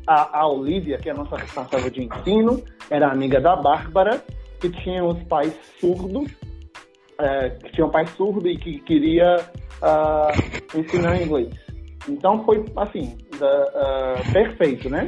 a, 0.08 0.40
a 0.40 0.48
Olivia, 0.48 0.98
que 0.98 1.08
é 1.08 1.12
a 1.12 1.16
nossa 1.16 1.36
responsável 1.36 1.92
de 1.92 2.04
ensino, 2.04 2.64
era 2.90 3.12
amiga 3.12 3.40
da 3.40 3.56
Bárbara, 3.56 4.24
que 4.60 4.72
tinha 4.72 5.06
os 5.06 5.22
pais 5.26 5.54
surdos, 5.80 6.32
é, 7.20 7.52
que 7.52 7.74
tinha 7.74 7.86
um 7.86 7.92
pai 7.92 8.08
surdo 8.08 8.48
e 8.48 8.58
que 8.58 8.80
queria 8.80 9.38
uh, 9.82 10.78
ensinar 10.80 11.22
inglês. 11.22 11.54
Então 12.08 12.44
foi 12.44 12.66
assim, 12.78 13.18
uh, 13.36 14.34
perfeito, 14.34 14.90
né? 14.90 15.08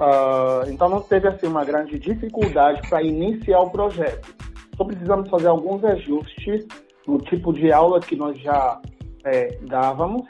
Uh, 0.00 0.70
então 0.70 0.88
não 0.88 1.00
teve 1.00 1.26
assim 1.28 1.46
uma 1.46 1.64
grande 1.64 1.98
dificuldade 1.98 2.80
para 2.88 3.02
iniciar 3.02 3.60
o 3.60 3.70
projeto. 3.70 4.34
Só 4.76 4.84
precisamos 4.84 5.28
fazer 5.28 5.48
alguns 5.48 5.84
ajustes 5.84 6.66
no 7.06 7.18
tipo 7.18 7.52
de 7.52 7.72
aula 7.72 7.98
que 8.00 8.14
nós 8.14 8.38
já 8.40 8.80
é, 9.24 9.58
dávamos 9.62 10.22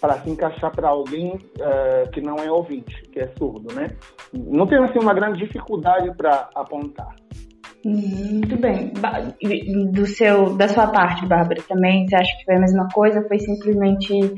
para 0.00 0.20
se 0.20 0.30
encaixar 0.30 0.70
para 0.74 0.88
alguém 0.88 1.34
uh, 1.34 2.10
que 2.12 2.20
não 2.20 2.36
é 2.36 2.50
ouvinte, 2.50 3.02
que 3.10 3.20
é 3.20 3.28
surdo, 3.38 3.74
né? 3.74 3.88
Não 4.32 4.66
tem 4.66 4.78
assim 4.84 4.98
uma 4.98 5.14
grande 5.14 5.38
dificuldade 5.38 6.14
para 6.16 6.48
apontar. 6.54 7.16
Muito 7.84 8.56
bem. 8.58 8.92
Do 9.92 10.06
seu, 10.06 10.56
da 10.56 10.68
sua 10.68 10.88
parte, 10.88 11.26
Bárbara, 11.26 11.62
também 11.66 12.06
você 12.06 12.16
acha 12.16 12.36
que 12.38 12.44
foi 12.44 12.56
a 12.56 12.60
mesma 12.60 12.88
coisa? 12.92 13.26
Foi 13.26 13.38
simplesmente 13.38 14.34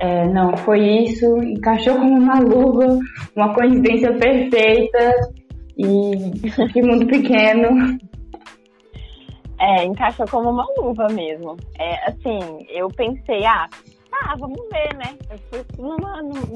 é, 0.00 0.26
não, 0.28 0.56
foi 0.58 0.80
isso, 1.04 1.36
encaixou 1.38 1.94
como 1.96 2.18
uma 2.18 2.38
luva, 2.40 2.98
uma 3.36 3.54
coincidência 3.54 4.12
perfeita 4.18 5.32
e 5.76 6.30
que 6.72 6.82
mundo 6.82 7.06
pequeno. 7.06 7.98
É, 9.60 9.84
encaixou 9.84 10.26
como 10.28 10.50
uma 10.50 10.66
luva 10.76 11.06
mesmo. 11.08 11.56
É, 11.78 12.10
assim, 12.10 12.66
eu 12.68 12.88
pensei, 12.88 13.44
ah, 13.44 13.68
tá, 14.10 14.34
vamos 14.38 14.60
ver, 14.72 14.94
né? 14.96 15.16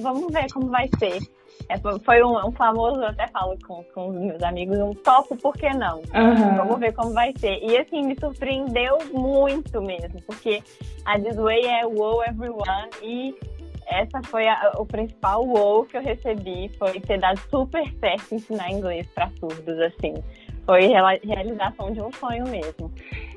Vamos 0.02 0.32
ver 0.32 0.46
como 0.52 0.68
vai 0.68 0.88
ser. 0.98 1.18
É, 1.68 1.76
foi 1.78 2.22
um, 2.22 2.46
um, 2.46 2.52
famoso, 2.52 3.00
eu 3.00 3.08
até 3.08 3.26
falo 3.28 3.56
com, 3.66 3.82
com 3.92 4.08
os 4.10 4.16
meus 4.16 4.42
amigos, 4.42 4.78
um 4.78 4.94
topo, 4.94 5.36
por 5.36 5.54
que 5.54 5.68
não? 5.70 5.96
Uhum. 6.14 6.56
Vamos 6.56 6.78
ver 6.78 6.92
como 6.92 7.12
vai 7.12 7.32
ser. 7.38 7.58
E 7.60 7.76
assim, 7.76 8.06
me 8.06 8.16
surpreendeu 8.18 8.98
muito 9.12 9.82
mesmo, 9.82 10.20
porque 10.26 10.62
a 11.04 11.18
This 11.18 11.36
Way 11.36 11.66
é 11.66 11.86
wow 11.86 12.22
everyone 12.24 12.90
e 13.02 13.34
essa 13.88 14.20
foi 14.24 14.46
a, 14.48 14.72
o 14.78 14.86
principal 14.86 15.44
wow 15.44 15.84
que 15.84 15.96
eu 15.96 16.02
recebi, 16.02 16.68
foi 16.78 17.00
ter 17.00 17.18
dado 17.18 17.38
super 17.50 17.84
certo 17.98 18.34
ensinar 18.34 18.70
inglês 18.70 19.06
para 19.14 19.28
surdos, 19.40 19.78
assim. 19.80 20.14
Foi 20.64 20.80
realização 21.22 21.92
de 21.92 22.00
um 22.00 22.10
sonho 22.12 22.44
mesmo. 22.48 22.92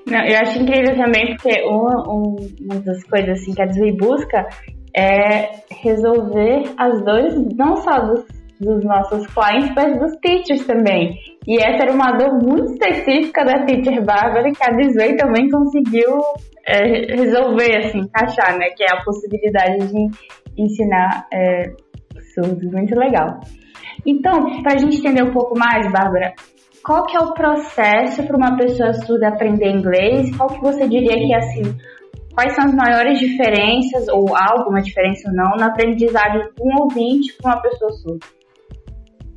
Não, 0.08 0.26
eu 0.26 0.40
acho 0.40 0.60
incrível 0.60 0.96
também, 0.96 1.36
porque 1.36 1.62
uma, 1.64 2.10
uma 2.10 2.80
das 2.82 3.04
coisas 3.04 3.40
assim, 3.40 3.54
que 3.54 3.62
a 3.62 3.66
Disney 3.66 3.96
busca 3.96 4.48
é 4.96 5.62
resolver 5.82 6.74
as 6.78 7.04
dores 7.04 7.36
não 7.56 7.78
só 7.78 8.00
dos, 8.00 8.26
dos 8.60 8.84
nossos 8.84 9.26
clientes, 9.28 9.72
mas 9.76 10.00
dos 10.00 10.16
teachers 10.18 10.66
também. 10.66 11.16
E 11.48 11.58
essa 11.58 11.84
era 11.84 11.94
uma 11.94 12.12
dor 12.12 12.34
muito 12.44 12.74
específica 12.74 13.44
da 13.44 13.66
teacher 13.66 14.04
Bárbara 14.04 14.52
que 14.52 14.64
a 14.64 14.76
Disney 14.76 15.16
também 15.16 15.50
conseguiu 15.50 16.20
é, 16.66 17.16
resolver, 17.16 17.78
assim, 17.78 18.00
encaixar, 18.00 18.58
né? 18.58 18.68
Que 18.76 18.84
é 18.84 18.92
a 18.92 19.04
possibilidade 19.04 19.88
de 19.88 20.08
ensinar 20.58 21.28
é, 21.34 21.72
surdos. 22.34 22.72
Muito 22.72 22.96
legal. 22.96 23.40
Então, 24.06 24.62
para 24.62 24.76
a 24.76 24.78
gente 24.78 24.98
entender 24.98 25.24
um 25.24 25.32
pouco 25.32 25.58
mais, 25.58 25.92
Bárbara, 25.92 26.34
qual 26.84 27.06
que 27.06 27.18
é 27.18 27.20
o 27.20 27.34
processo 27.34 28.24
para 28.24 28.38
uma 28.38 28.58
pessoa 28.58 28.94
surda 28.94 29.30
aprender 29.30 29.70
inglês? 29.70 30.36
Qual 30.36 30.50
que 30.50 30.62
você 30.62 30.88
diria 30.88 31.16
que, 31.16 31.34
assim, 31.34 31.64
quais 32.40 32.56
são 32.56 32.64
as 32.64 32.74
maiores 32.74 33.20
diferenças, 33.20 34.08
ou 34.08 34.34
alguma 34.34 34.82
diferença 34.82 35.28
ou 35.28 35.36
não, 35.36 35.58
na 35.58 35.66
aprendizagem 35.66 36.40
de 36.40 36.62
um 36.62 36.84
ouvinte 36.84 37.36
com 37.38 37.50
uma 37.50 37.62
pessoa 37.62 37.92
surda? 37.92 38.26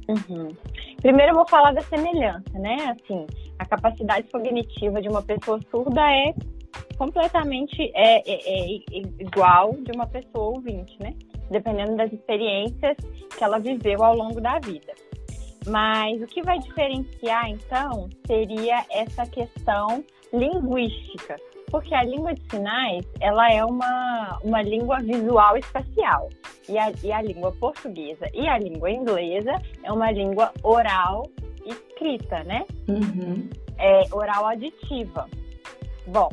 Uhum. 0.08 0.48
Primeiro 1.00 1.32
eu 1.32 1.34
vou 1.34 1.48
falar 1.48 1.72
da 1.72 1.80
semelhança, 1.80 2.56
né? 2.60 2.76
Assim, 2.92 3.26
a 3.58 3.64
capacidade 3.64 4.28
cognitiva 4.30 5.02
de 5.02 5.08
uma 5.08 5.20
pessoa 5.20 5.58
surda 5.68 6.00
é 6.00 6.32
completamente 6.96 7.90
é, 7.92 8.18
é, 8.18 8.34
é 8.36 8.98
igual 9.18 9.72
de 9.72 9.90
uma 9.96 10.06
pessoa 10.06 10.54
ouvinte, 10.54 10.96
né? 11.00 11.12
Dependendo 11.50 11.96
das 11.96 12.12
experiências 12.12 12.96
que 13.36 13.42
ela 13.42 13.58
viveu 13.58 14.00
ao 14.04 14.14
longo 14.14 14.40
da 14.40 14.60
vida. 14.60 14.92
Mas 15.66 16.22
o 16.22 16.26
que 16.26 16.40
vai 16.40 16.56
diferenciar, 16.60 17.50
então, 17.50 18.08
seria 18.28 18.84
essa 18.92 19.26
questão 19.26 20.04
linguística, 20.32 21.36
porque 21.72 21.94
a 21.94 22.04
língua 22.04 22.34
de 22.34 22.42
sinais 22.50 23.02
ela 23.18 23.50
é 23.50 23.64
uma, 23.64 24.38
uma 24.44 24.62
língua 24.62 25.00
visual 25.00 25.56
espacial 25.56 26.28
e 26.68 26.78
a, 26.78 26.92
e 27.02 27.10
a 27.10 27.22
língua 27.22 27.50
portuguesa 27.52 28.28
e 28.34 28.46
a 28.46 28.58
língua 28.58 28.90
inglesa 28.90 29.54
é 29.82 29.90
uma 29.90 30.12
língua 30.12 30.52
oral 30.62 31.26
escrita, 31.64 32.44
né? 32.44 32.64
Uhum. 32.86 33.48
É 33.78 34.02
oral 34.12 34.50
auditiva. 34.50 35.26
Bom, 36.06 36.28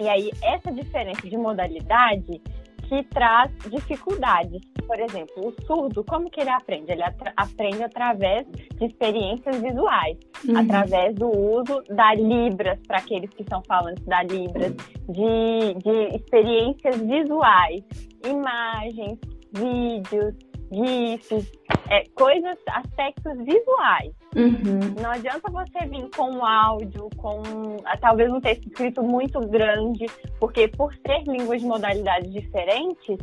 e 0.00 0.08
aí 0.08 0.30
essa 0.42 0.72
diferença 0.72 1.28
de 1.28 1.36
modalidade 1.36 2.42
que 2.88 3.04
traz 3.04 3.52
dificuldades. 3.70 4.60
Por 4.88 4.98
exemplo, 4.98 5.48
o 5.48 5.66
surdo, 5.66 6.02
como 6.02 6.30
que 6.30 6.40
ele 6.40 6.48
aprende? 6.48 6.90
Ele 6.90 7.02
aprende 7.36 7.82
através 7.82 8.46
de 8.46 8.86
experiências 8.86 9.60
visuais, 9.60 10.16
uhum. 10.48 10.56
através 10.56 11.14
do 11.14 11.28
uso 11.28 11.82
da 11.90 12.14
Libras, 12.14 12.80
para 12.86 12.96
aqueles 12.96 13.28
que 13.34 13.44
são 13.44 13.62
falantes 13.68 14.02
da 14.06 14.22
Libras, 14.22 14.74
de, 15.06 15.74
de 15.84 16.16
experiências 16.16 16.96
visuais, 17.02 17.82
imagens, 18.26 19.18
vídeos, 19.52 20.34
GIFs, 20.72 21.52
é, 21.90 22.04
coisas, 22.14 22.56
aspectos 22.68 23.36
visuais. 23.44 24.12
Uhum. 24.34 24.94
Não 25.02 25.10
adianta 25.10 25.50
você 25.50 25.86
vir 25.86 26.08
com 26.16 26.30
um 26.30 26.44
áudio, 26.46 27.10
com 27.18 27.42
ah, 27.84 27.96
talvez 27.98 28.32
um 28.32 28.40
texto 28.40 28.66
escrito 28.68 29.02
muito 29.02 29.38
grande, 29.40 30.06
porque 30.40 30.66
por 30.68 30.94
ser 30.94 31.24
línguas 31.24 31.60
de 31.60 31.66
modalidades 31.66 32.32
diferentes, 32.32 33.18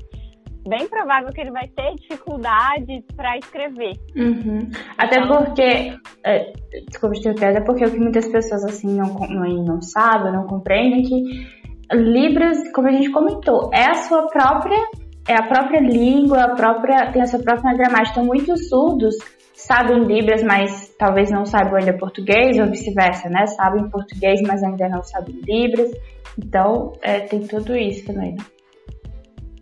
bem 0.67 0.87
provável 0.87 1.31
que 1.31 1.41
ele 1.41 1.51
vai 1.51 1.67
ter 1.67 1.93
dificuldade 1.95 3.03
para 3.15 3.37
escrever. 3.37 3.93
Uhum. 4.15 4.69
Até 4.97 5.19
então, 5.19 5.43
porque, 5.43 5.93
é, 6.23 6.53
desculpa 6.87 7.15
te 7.15 7.29
até 7.29 7.61
porque 7.61 7.85
o 7.85 7.91
que 7.91 7.99
muitas 7.99 8.27
pessoas 8.27 8.63
assim 8.65 8.95
não, 8.95 9.13
não, 9.13 9.63
não 9.63 9.81
sabem, 9.81 10.31
não 10.31 10.47
compreendem, 10.47 11.03
que 11.03 11.65
Libras, 11.93 12.71
como 12.73 12.87
a 12.87 12.91
gente 12.91 13.11
comentou, 13.11 13.69
é 13.71 13.89
a 13.89 13.93
sua 13.93 14.27
própria 14.27 14.77
é 15.27 15.33
a 15.33 15.47
própria 15.47 15.79
língua, 15.79 16.43
a 16.43 16.55
própria, 16.55 17.11
tem 17.11 17.21
a 17.21 17.25
sua 17.25 17.39
própria 17.39 17.73
gramática. 17.73 18.19
Então, 18.19 18.25
muitos 18.25 18.69
surdos 18.69 19.15
sabem 19.53 20.03
Libras, 20.03 20.43
mas 20.43 20.93
talvez 20.99 21.31
não 21.31 21.45
saibam 21.45 21.77
ainda 21.77 21.97
português, 21.97 22.59
ou 22.59 22.67
vice-versa, 22.67 23.27
né? 23.29 23.47
Sabem 23.47 23.89
português, 23.89 24.39
mas 24.43 24.63
ainda 24.63 24.87
não 24.87 25.03
sabem 25.03 25.35
Libras. 25.47 25.91
Então, 26.37 26.93
é, 27.01 27.21
tem 27.21 27.39
tudo 27.41 27.75
isso 27.75 28.05
também, 28.05 28.35
né? 28.35 28.45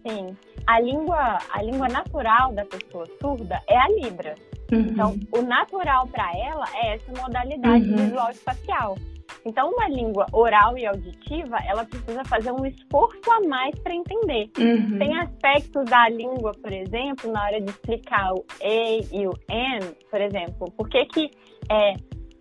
Sim. 0.06 0.36
A 0.68 0.80
língua, 0.80 1.40
a 1.52 1.62
língua 1.62 1.88
natural 1.90 2.54
da 2.54 2.66
pessoa 2.66 3.06
surda 3.22 3.60
é 3.68 3.78
a 3.78 3.88
Libra. 3.90 4.36
Uhum. 4.72 4.80
Então, 4.80 5.20
o 5.32 5.42
natural 5.42 6.08
para 6.08 6.32
ela 6.38 6.66
é 6.76 6.96
essa 6.96 7.12
modalidade 7.22 7.90
uhum. 7.90 7.98
visual 7.98 8.30
espacial. 8.32 8.98
Então, 9.46 9.72
uma 9.72 9.90
língua 9.90 10.26
oral 10.32 10.78
e 10.78 10.86
auditiva, 10.86 11.58
ela 11.68 11.84
precisa 11.86 12.24
fazer 12.26 12.52
um 12.52 12.66
esforço 12.66 13.30
a 13.30 13.42
mais 13.48 13.78
para 13.80 13.94
entender. 13.94 14.50
Uhum. 14.58 14.98
Tem 14.98 15.18
aspectos 15.20 15.86
da 15.86 16.08
língua, 16.10 16.54
por 16.62 16.72
exemplo, 16.72 17.32
na 17.32 17.44
hora 17.44 17.60
de 17.60 17.70
explicar 17.70 18.34
o 18.34 18.46
E 18.62 19.02
e 19.12 19.28
o 19.28 19.34
N, 19.50 19.96
por 20.10 20.22
exemplo, 20.22 20.72
por 20.78 20.88
que 20.88 21.06
que 21.06 21.32
é 21.70 21.94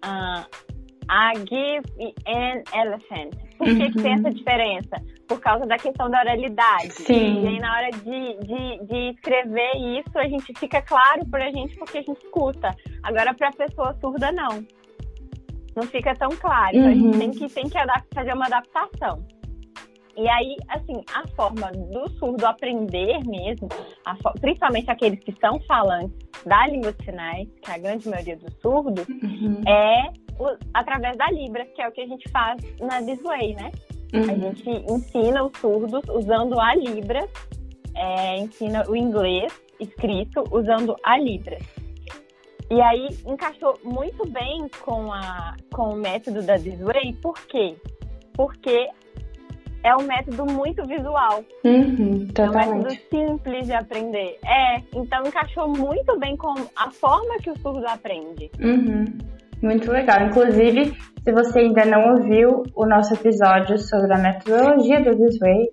uh, 0.05 0.47
I 1.11 1.39
give 1.41 2.15
an 2.27 2.63
elephant? 2.73 3.35
Por 3.59 3.67
que, 3.67 3.73
uhum. 3.73 3.93
que 3.93 4.03
tem 4.03 4.15
essa 4.15 4.31
diferença? 4.31 4.97
Por 5.27 5.41
causa 5.41 5.67
da 5.67 5.79
questão 5.79 6.11
da 6.11 6.21
oralidade. 6.21 6.93
Sim. 6.93 7.45
E 7.45 7.49
aí, 7.49 7.59
na 7.59 7.77
hora 7.77 7.91
de, 7.91 8.39
de, 8.47 8.87
de 8.87 9.11
escrever 9.15 9.73
isso, 9.99 10.19
a 10.19 10.29
gente 10.29 10.53
fica 10.59 10.83
claro 10.83 11.25
pra 11.31 11.51
gente 11.51 11.77
porque 11.77 11.99
a 11.99 12.03
gente 12.03 12.25
escuta. 12.25 12.75
Agora, 13.03 13.33
pra 13.35 13.51
pessoa 13.53 13.97
surda, 14.01 14.31
não 14.33 14.65
não 15.75 15.85
fica 15.85 16.15
tão 16.15 16.31
claro. 16.31 16.77
Então, 16.77 16.91
a 16.91 16.95
gente 16.95 17.05
uhum. 17.05 17.19
tem 17.19 17.31
que, 17.31 17.49
tem 17.49 17.65
que 17.65 17.79
fazer 18.15 18.35
uma 18.35 18.47
adaptação. 18.47 19.25
E 20.17 20.29
aí, 20.29 20.57
assim, 20.69 21.03
a 21.15 21.27
forma 21.29 21.71
do 21.73 22.09
surdo 22.19 22.45
aprender 22.45 23.25
mesmo, 23.25 23.69
principalmente 24.41 24.91
aqueles 24.91 25.19
que 25.21 25.35
são 25.41 25.59
falantes 25.61 26.15
da 26.45 26.67
língua 26.67 26.93
de 26.93 27.05
sinais, 27.05 27.49
que 27.63 27.71
é 27.71 27.75
a 27.75 27.79
grande 27.79 28.09
maioria 28.09 28.37
dos 28.37 28.53
surdos, 28.61 29.07
uhum. 29.09 29.63
é 29.67 30.13
o, 30.39 30.57
através 30.75 31.17
da 31.17 31.31
Libra, 31.31 31.65
que 31.65 31.81
é 31.81 31.89
o 31.89 31.93
que 31.93 32.03
a 32.03 32.07
gente 32.07 32.29
faz 32.31 32.61
na 32.79 33.01
Disway, 33.01 33.55
né? 33.55 33.71
Uhum. 34.13 34.23
A 34.23 34.35
gente 34.35 34.69
ensina 34.69 35.45
os 35.45 35.57
surdos 35.59 36.03
usando 36.09 36.61
a 36.61 36.75
Libra, 36.75 37.27
é, 37.95 38.39
ensina 38.39 38.85
o 38.89 38.97
inglês 38.97 39.53
escrito 39.81 40.45
usando 40.51 40.97
a 41.03 41.19
Libra. 41.19 41.59
E 42.71 42.81
aí 42.81 43.09
encaixou 43.27 43.79
muito 43.85 44.27
bem 44.31 44.67
com, 44.81 45.13
a, 45.13 45.57
com 45.73 45.91
o 45.91 45.97
método 45.97 46.43
da 46.43 46.59
This 46.59 46.81
Way, 46.81 47.13
por 47.21 47.39
quê? 47.47 47.77
Porque 48.35 48.89
é 49.85 49.95
um 49.97 50.03
método 50.03 50.47
muito 50.47 50.83
visual. 50.87 51.45
Uhum, 51.65 52.29
é 52.35 52.51
um 52.51 52.53
método 52.53 52.99
simples 53.11 53.67
de 53.67 53.73
aprender. 53.73 54.39
É, 54.45 54.83
então 54.95 55.27
encaixou 55.27 55.69
muito 55.69 56.19
bem 56.19 56.37
com 56.37 56.55
a 56.77 56.91
forma 56.91 57.37
que 57.43 57.51
o 57.51 57.59
surdo 57.59 57.87
aprende. 57.87 58.51
Uhum, 58.61 59.05
muito 59.63 59.91
legal. 59.91 60.27
Inclusive, 60.27 60.93
se 61.25 61.33
você 61.33 61.61
ainda 61.61 61.85
não 61.85 62.15
ouviu 62.15 62.63
o 62.75 62.87
nosso 62.87 63.15
episódio 63.15 63.79
sobre 63.79 64.13
a 64.13 64.19
metodologia 64.19 65.01
do 65.01 65.17
This 65.17 65.39
Way, 65.39 65.69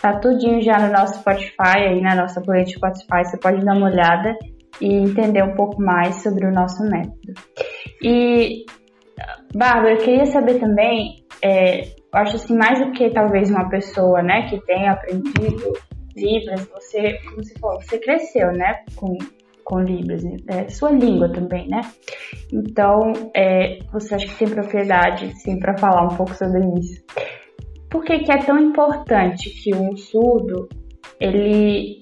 tá 0.00 0.18
tudinho 0.18 0.60
já 0.60 0.78
no 0.78 0.92
nosso 0.92 1.20
Spotify, 1.20 1.78
aí 1.88 2.00
na 2.00 2.14
nossa 2.14 2.40
playlist 2.40 2.76
Spotify, 2.76 3.24
você 3.24 3.38
pode 3.38 3.64
dar 3.64 3.76
uma 3.76 3.86
olhada 3.86 4.36
e 4.80 4.94
entender 4.94 5.42
um 5.42 5.54
pouco 5.54 5.80
mais 5.80 6.22
sobre 6.22 6.46
o 6.46 6.52
nosso 6.52 6.82
método. 6.82 7.34
E, 8.02 8.64
Bárbara, 9.54 9.94
eu 9.94 9.98
queria 9.98 10.26
saber 10.26 10.58
também, 10.58 11.24
é, 11.42 11.82
eu 11.82 11.88
acho 12.14 12.36
assim, 12.36 12.56
mais 12.56 12.80
do 12.80 12.92
que 12.92 13.10
talvez 13.10 13.50
uma 13.50 13.68
pessoa, 13.68 14.22
né, 14.22 14.48
que 14.48 14.60
tenha 14.66 14.92
aprendido 14.92 15.72
Libras, 16.14 16.68
você, 16.68 17.18
como 17.24 17.42
você 17.42 17.58
falou, 17.58 17.80
você 17.80 17.98
cresceu, 17.98 18.52
né, 18.52 18.84
com, 18.96 19.16
com 19.72 19.80
Libras, 19.80 20.22
é 20.48 20.68
sua 20.68 20.90
língua 20.90 21.28
também, 21.32 21.68
né? 21.68 21.80
Então, 22.52 23.12
é, 23.34 23.78
você 23.92 24.14
acha 24.14 24.26
que 24.26 24.36
tem 24.36 24.48
propriedade, 24.48 25.32
sim, 25.40 25.58
para 25.58 25.78
falar 25.78 26.04
um 26.04 26.16
pouco 26.16 26.34
sobre 26.34 26.60
isso. 26.78 27.02
Por 27.90 28.04
que, 28.04 28.18
que 28.20 28.32
é 28.32 28.38
tão 28.38 28.58
importante 28.58 29.48
que 29.50 29.74
um 29.74 29.96
surdo, 29.96 30.68
ele 31.20 32.00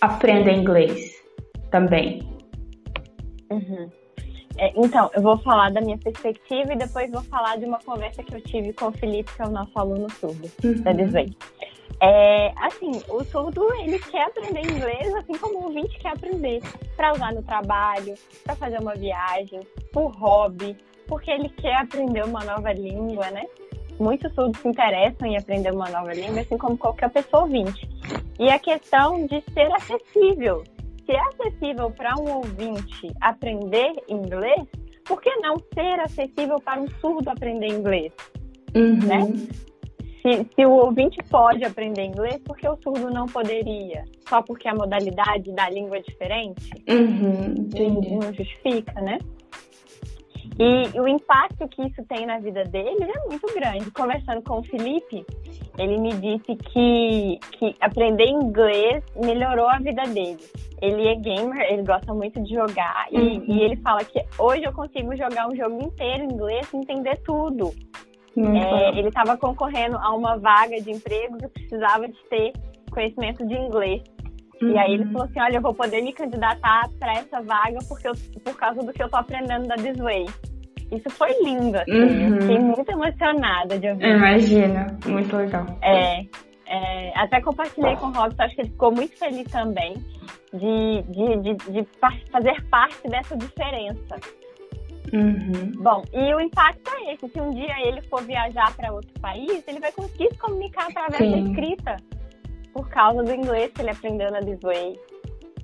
aprenda 0.00 0.50
inglês? 0.50 1.14
também. 1.74 2.20
Uhum. 3.50 3.88
É, 4.56 4.72
então, 4.76 5.10
eu 5.12 5.20
vou 5.20 5.36
falar 5.38 5.72
da 5.72 5.80
minha 5.80 5.98
perspectiva 5.98 6.72
e 6.72 6.76
depois 6.76 7.10
vou 7.10 7.22
falar 7.24 7.56
de 7.56 7.64
uma 7.64 7.80
conversa 7.80 8.22
que 8.22 8.32
eu 8.32 8.40
tive 8.42 8.72
com 8.72 8.86
o 8.86 8.92
Felipe, 8.92 9.34
que 9.34 9.42
é 9.42 9.44
o 9.44 9.50
nosso 9.50 9.76
aluno 9.76 10.08
surdo 10.12 10.48
uhum. 10.62 10.82
da 10.82 10.92
Desvei. 10.92 11.36
É, 12.00 12.52
assim, 12.56 12.90
o 13.08 13.24
surdo, 13.24 13.72
ele 13.80 13.98
quer 13.98 14.26
aprender 14.26 14.60
inglês, 14.60 15.14
assim 15.14 15.32
como 15.38 15.58
o 15.58 15.64
ouvinte 15.64 15.98
quer 15.98 16.12
aprender, 16.12 16.60
para 16.96 17.12
usar 17.12 17.32
no 17.32 17.42
trabalho, 17.42 18.14
para 18.44 18.56
fazer 18.56 18.80
uma 18.80 18.94
viagem, 18.94 19.60
por 19.92 20.10
hobby, 20.16 20.76
porque 21.06 21.30
ele 21.30 21.48
quer 21.48 21.76
aprender 21.76 22.24
uma 22.24 22.44
nova 22.44 22.72
língua, 22.72 23.30
né? 23.30 23.44
Muitos 23.98 24.34
surdos 24.34 24.60
se 24.60 24.68
interessam 24.68 25.28
em 25.28 25.36
aprender 25.36 25.72
uma 25.72 25.88
nova 25.88 26.12
língua, 26.12 26.40
assim 26.40 26.58
como 26.58 26.76
qualquer 26.76 27.10
pessoa 27.10 27.44
ouvinte. 27.44 27.88
E 28.38 28.50
a 28.50 28.58
questão 28.58 29.26
de 29.26 29.40
ser 29.52 29.72
acessível, 29.72 30.64
se 31.06 31.12
é 31.12 31.20
acessível 31.20 31.90
para 31.90 32.14
um 32.18 32.38
ouvinte 32.38 33.12
aprender 33.20 33.94
inglês, 34.08 34.66
por 35.04 35.20
que 35.20 35.30
não 35.36 35.56
ser 35.72 36.00
acessível 36.00 36.60
para 36.60 36.80
um 36.80 36.88
surdo 37.00 37.30
aprender 37.30 37.68
inglês? 37.68 38.12
Uhum. 38.74 38.96
Né? 38.96 39.46
Se, 40.24 40.48
se, 40.54 40.64
o 40.64 40.70
ouvinte 40.70 41.18
pode 41.28 41.62
aprender 41.64 42.02
inglês, 42.02 42.38
por 42.38 42.56
que 42.56 42.66
o 42.66 42.78
surdo 42.82 43.10
não 43.10 43.26
poderia? 43.26 44.04
Só 44.26 44.40
porque 44.40 44.66
a 44.66 44.74
modalidade 44.74 45.52
da 45.52 45.68
língua 45.68 45.98
é 45.98 46.00
diferente? 46.00 46.70
Uhum, 46.88 47.68
não, 47.74 48.20
não 48.20 48.32
justifica, 48.32 48.98
né? 49.02 49.18
E 50.58 50.98
o 50.98 51.06
impacto 51.06 51.68
que 51.68 51.82
isso 51.82 52.02
tem 52.04 52.24
na 52.24 52.38
vida 52.38 52.64
dele 52.64 53.04
é 53.04 53.28
muito 53.28 53.46
grande. 53.54 53.90
Conversando 53.90 54.40
com 54.42 54.60
o 54.60 54.62
Felipe, 54.62 55.26
ele 55.76 55.98
me 55.98 56.14
disse 56.14 56.56
que, 56.56 57.38
que 57.58 57.74
aprender 57.80 58.26
inglês 58.26 59.04
melhorou 59.16 59.68
a 59.68 59.78
vida 59.78 60.04
dele. 60.04 60.42
Ele 60.80 61.06
é 61.06 61.16
gamer, 61.16 61.70
ele 61.70 61.82
gosta 61.82 62.14
muito 62.14 62.40
de 62.42 62.54
jogar 62.54 63.08
e, 63.10 63.18
uhum. 63.18 63.44
e 63.46 63.62
ele 63.62 63.76
fala 63.76 64.02
que 64.04 64.24
hoje 64.38 64.64
eu 64.64 64.72
consigo 64.72 65.14
jogar 65.16 65.48
um 65.48 65.56
jogo 65.56 65.84
inteiro 65.84 66.24
em 66.24 66.32
inglês 66.32 66.72
e 66.72 66.76
entender 66.78 67.16
tudo. 67.24 67.74
É, 68.36 68.98
ele 68.98 69.08
estava 69.08 69.36
concorrendo 69.36 69.96
a 69.98 70.14
uma 70.14 70.36
vaga 70.38 70.80
de 70.80 70.90
emprego 70.90 71.38
que 71.38 71.48
precisava 71.48 72.08
de 72.08 72.18
ter 72.28 72.52
conhecimento 72.90 73.46
de 73.46 73.54
inglês. 73.54 74.02
Uhum. 74.60 74.72
E 74.72 74.78
aí 74.78 74.94
ele 74.94 75.04
uhum. 75.04 75.12
falou 75.12 75.26
assim, 75.26 75.40
olha, 75.40 75.56
eu 75.56 75.62
vou 75.62 75.74
poder 75.74 76.02
me 76.02 76.12
candidatar 76.12 76.88
para 76.98 77.12
essa 77.12 77.40
vaga 77.42 77.78
porque 77.88 78.08
eu, 78.08 78.12
por 78.44 78.56
causa 78.56 78.80
do 78.82 78.92
que 78.92 79.02
eu 79.02 79.08
tô 79.08 79.16
aprendendo 79.16 79.66
da 79.66 79.76
Disway. 79.76 80.26
Isso 80.92 81.10
foi 81.10 81.30
lindo, 81.42 81.76
assim. 81.78 81.92
Uhum. 81.92 82.34
Eu 82.34 82.40
fiquei 82.42 82.58
muito 82.58 82.90
emocionada 82.90 83.78
de 83.78 83.88
ouvir. 83.88 84.16
Imagina, 84.16 84.86
muito 85.06 85.36
legal. 85.36 85.66
É, 85.82 86.20
é, 86.66 87.12
até 87.18 87.40
compartilhei 87.40 87.96
com 87.96 88.06
o 88.06 88.12
Robson, 88.12 88.42
acho 88.42 88.54
que 88.54 88.62
ele 88.62 88.70
ficou 88.70 88.92
muito 88.92 89.18
feliz 89.18 89.50
também 89.50 89.94
de, 90.52 91.02
de, 91.10 91.36
de, 91.42 91.72
de 91.72 91.88
fazer 92.30 92.64
parte 92.70 93.08
dessa 93.08 93.36
diferença. 93.36 94.16
Uhum. 95.12 95.72
Bom, 95.76 96.02
e 96.12 96.34
o 96.34 96.40
impacto 96.40 96.90
é 96.90 97.14
esse. 97.14 97.28
Se 97.28 97.40
um 97.40 97.50
dia 97.50 97.74
ele 97.86 98.00
for 98.02 98.22
viajar 98.22 98.74
para 98.76 98.92
outro 98.92 99.12
país, 99.20 99.62
ele 99.68 99.80
vai 99.80 99.92
conseguir 99.92 100.30
se 100.30 100.38
comunicar 100.38 100.88
através 100.88 101.18
Sim. 101.18 101.30
da 101.30 101.50
escrita 101.50 101.96
por 102.72 102.88
causa 102.88 103.22
do 103.22 103.32
inglês 103.32 103.70
que 103.72 103.82
ele 103.82 103.90
aprendeu 103.90 104.30
na 104.30 104.40
This 104.40 104.60
Way. 104.62 104.98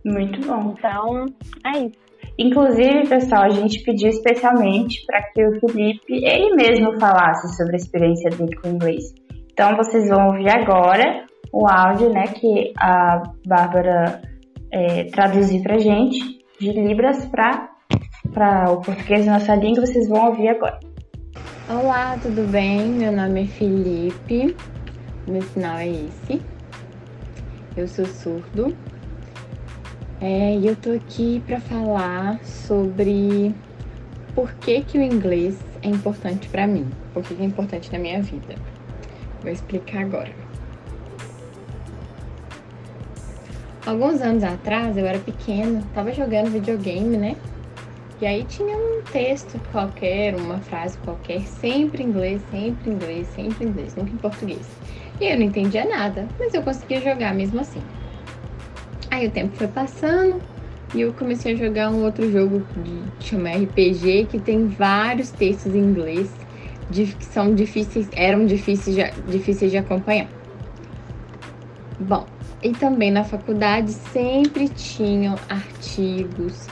Muito 0.04 0.40
bom. 0.46 0.74
Então, 0.76 1.26
é 1.66 1.78
isso. 1.86 2.10
Inclusive, 2.38 3.08
pessoal, 3.08 3.42
a 3.42 3.50
gente 3.50 3.82
pediu 3.82 4.08
especialmente 4.08 5.04
para 5.04 5.22
que 5.30 5.44
o 5.44 5.60
Felipe, 5.60 6.24
ele 6.24 6.54
mesmo 6.54 6.98
falasse 6.98 7.54
sobre 7.56 7.74
a 7.74 7.76
experiência 7.76 8.30
dele 8.30 8.56
com 8.56 8.68
o 8.68 8.72
inglês. 8.72 9.14
Então, 9.52 9.76
vocês 9.76 10.08
vão 10.08 10.28
ouvir 10.28 10.48
agora 10.48 11.26
o 11.52 11.66
áudio, 11.68 12.10
né, 12.10 12.28
que 12.28 12.72
a 12.78 13.22
Bárbara 13.46 14.22
é, 14.72 15.04
traduziu 15.04 15.62
para 15.62 15.78
gente 15.78 16.38
de 16.58 16.72
Libras 16.72 17.26
para 17.26 17.69
o 18.70 18.76
português 18.80 19.26
nossa 19.26 19.54
língua. 19.56 19.84
Vocês 19.84 20.08
vão 20.08 20.28
ouvir 20.28 20.48
agora. 20.48 20.78
Olá, 21.68 22.16
tudo 22.22 22.48
bem? 22.50 22.86
Meu 22.86 23.10
nome 23.10 23.42
é 23.42 23.46
Felipe. 23.46 24.56
Meu 25.26 25.42
sinal 25.42 25.78
é 25.78 25.88
esse. 25.88 26.40
Eu 27.76 27.88
sou 27.88 28.06
surdo. 28.06 28.76
É, 30.20 30.56
e 30.56 30.66
eu 30.66 30.76
tô 30.76 30.92
aqui 30.92 31.42
para 31.46 31.60
falar 31.60 32.38
sobre 32.44 33.54
por 34.34 34.52
que, 34.54 34.82
que 34.82 34.98
o 34.98 35.02
inglês 35.02 35.58
é 35.82 35.88
importante 35.88 36.48
para 36.48 36.66
mim, 36.66 36.88
por 37.12 37.22
que, 37.22 37.34
que 37.34 37.42
é 37.42 37.46
importante 37.46 37.90
na 37.92 37.98
minha 37.98 38.22
vida. 38.22 38.54
Vou 39.42 39.50
explicar 39.50 40.02
agora. 40.02 40.30
Alguns 43.86 44.20
anos 44.20 44.44
atrás, 44.44 44.96
eu 44.96 45.06
era 45.06 45.18
pequena, 45.18 45.82
tava 45.94 46.12
jogando 46.12 46.50
videogame, 46.50 47.16
né? 47.16 47.36
E 48.20 48.26
aí 48.26 48.44
tinha 48.44 48.76
um 48.76 49.00
texto 49.10 49.58
qualquer, 49.72 50.34
uma 50.36 50.58
frase 50.58 50.98
qualquer, 50.98 51.40
sempre 51.40 52.02
em 52.02 52.06
inglês, 52.08 52.42
sempre 52.50 52.90
em 52.90 52.92
inglês, 52.92 53.26
sempre 53.28 53.64
em 53.64 53.68
inglês, 53.68 53.96
nunca 53.96 54.10
em 54.10 54.18
português. 54.18 54.68
E 55.18 55.24
eu 55.24 55.38
não 55.38 55.46
entendia 55.46 55.86
nada, 55.86 56.28
mas 56.38 56.52
eu 56.52 56.62
conseguia 56.62 57.00
jogar 57.00 57.34
mesmo 57.34 57.60
assim. 57.60 57.80
Aí 59.10 59.26
o 59.26 59.30
tempo 59.30 59.56
foi 59.56 59.68
passando 59.68 60.40
e 60.94 61.00
eu 61.00 61.14
comecei 61.14 61.54
a 61.54 61.56
jogar 61.56 61.90
um 61.90 62.04
outro 62.04 62.30
jogo 62.30 62.62
de 62.76 63.24
chama 63.24 63.50
RPG 63.50 64.26
que 64.30 64.38
tem 64.38 64.66
vários 64.66 65.30
textos 65.30 65.74
em 65.74 65.78
inglês 65.78 66.30
que 66.90 67.24
são 67.24 67.54
difíceis, 67.54 68.08
eram 68.12 68.44
difíceis 68.44 68.96
de, 68.96 69.30
difíceis 69.30 69.70
de 69.70 69.78
acompanhar. 69.78 70.28
Bom, 71.98 72.26
e 72.62 72.72
também 72.72 73.10
na 73.10 73.24
faculdade 73.24 73.92
sempre 73.92 74.68
tinham 74.68 75.36
artigos, 75.48 76.66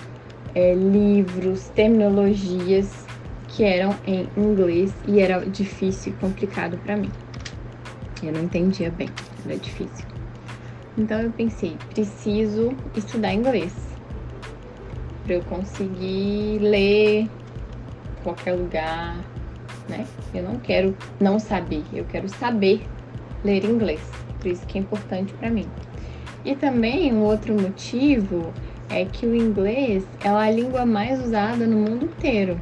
é, 0.59 0.75
livros, 0.75 1.69
terminologias 1.69 3.07
que 3.47 3.63
eram 3.63 3.95
em 4.05 4.29
inglês 4.37 4.93
e 5.07 5.21
era 5.21 5.39
difícil 5.47 6.13
e 6.13 6.17
complicado 6.17 6.77
para 6.79 6.97
mim. 6.97 7.13
Eu 8.21 8.33
não 8.33 8.43
entendia 8.43 8.91
bem, 8.91 9.09
era 9.47 9.57
difícil. 9.57 10.05
Então 10.97 11.21
eu 11.21 11.31
pensei, 11.31 11.77
preciso 11.91 12.73
estudar 12.97 13.33
inglês 13.33 13.73
para 15.23 15.35
eu 15.35 15.43
conseguir 15.43 16.59
ler 16.59 17.31
qualquer 18.25 18.55
lugar, 18.55 19.17
né? 19.89 20.05
Eu 20.35 20.43
não 20.43 20.57
quero 20.57 20.97
não 21.21 21.39
saber, 21.39 21.85
eu 21.93 22.05
quero 22.05 22.29
saber 22.29 22.85
ler 23.45 23.65
inglês. 23.65 24.01
Por 24.41 24.49
isso 24.49 24.67
que 24.67 24.77
é 24.77 24.81
importante 24.81 25.33
para 25.35 25.51
mim. 25.51 25.69
E 26.45 26.57
também 26.57 27.13
um 27.13 27.23
outro 27.23 27.55
motivo 27.55 28.53
é 28.91 29.05
que 29.05 29.27
o 29.27 29.35
inglês 29.35 30.05
é 30.25 30.29
a 30.29 30.51
língua 30.51 30.87
mais 30.87 31.21
usada 31.23 31.67
no 31.67 31.77
mundo 31.77 32.07
inteiro. 32.07 32.61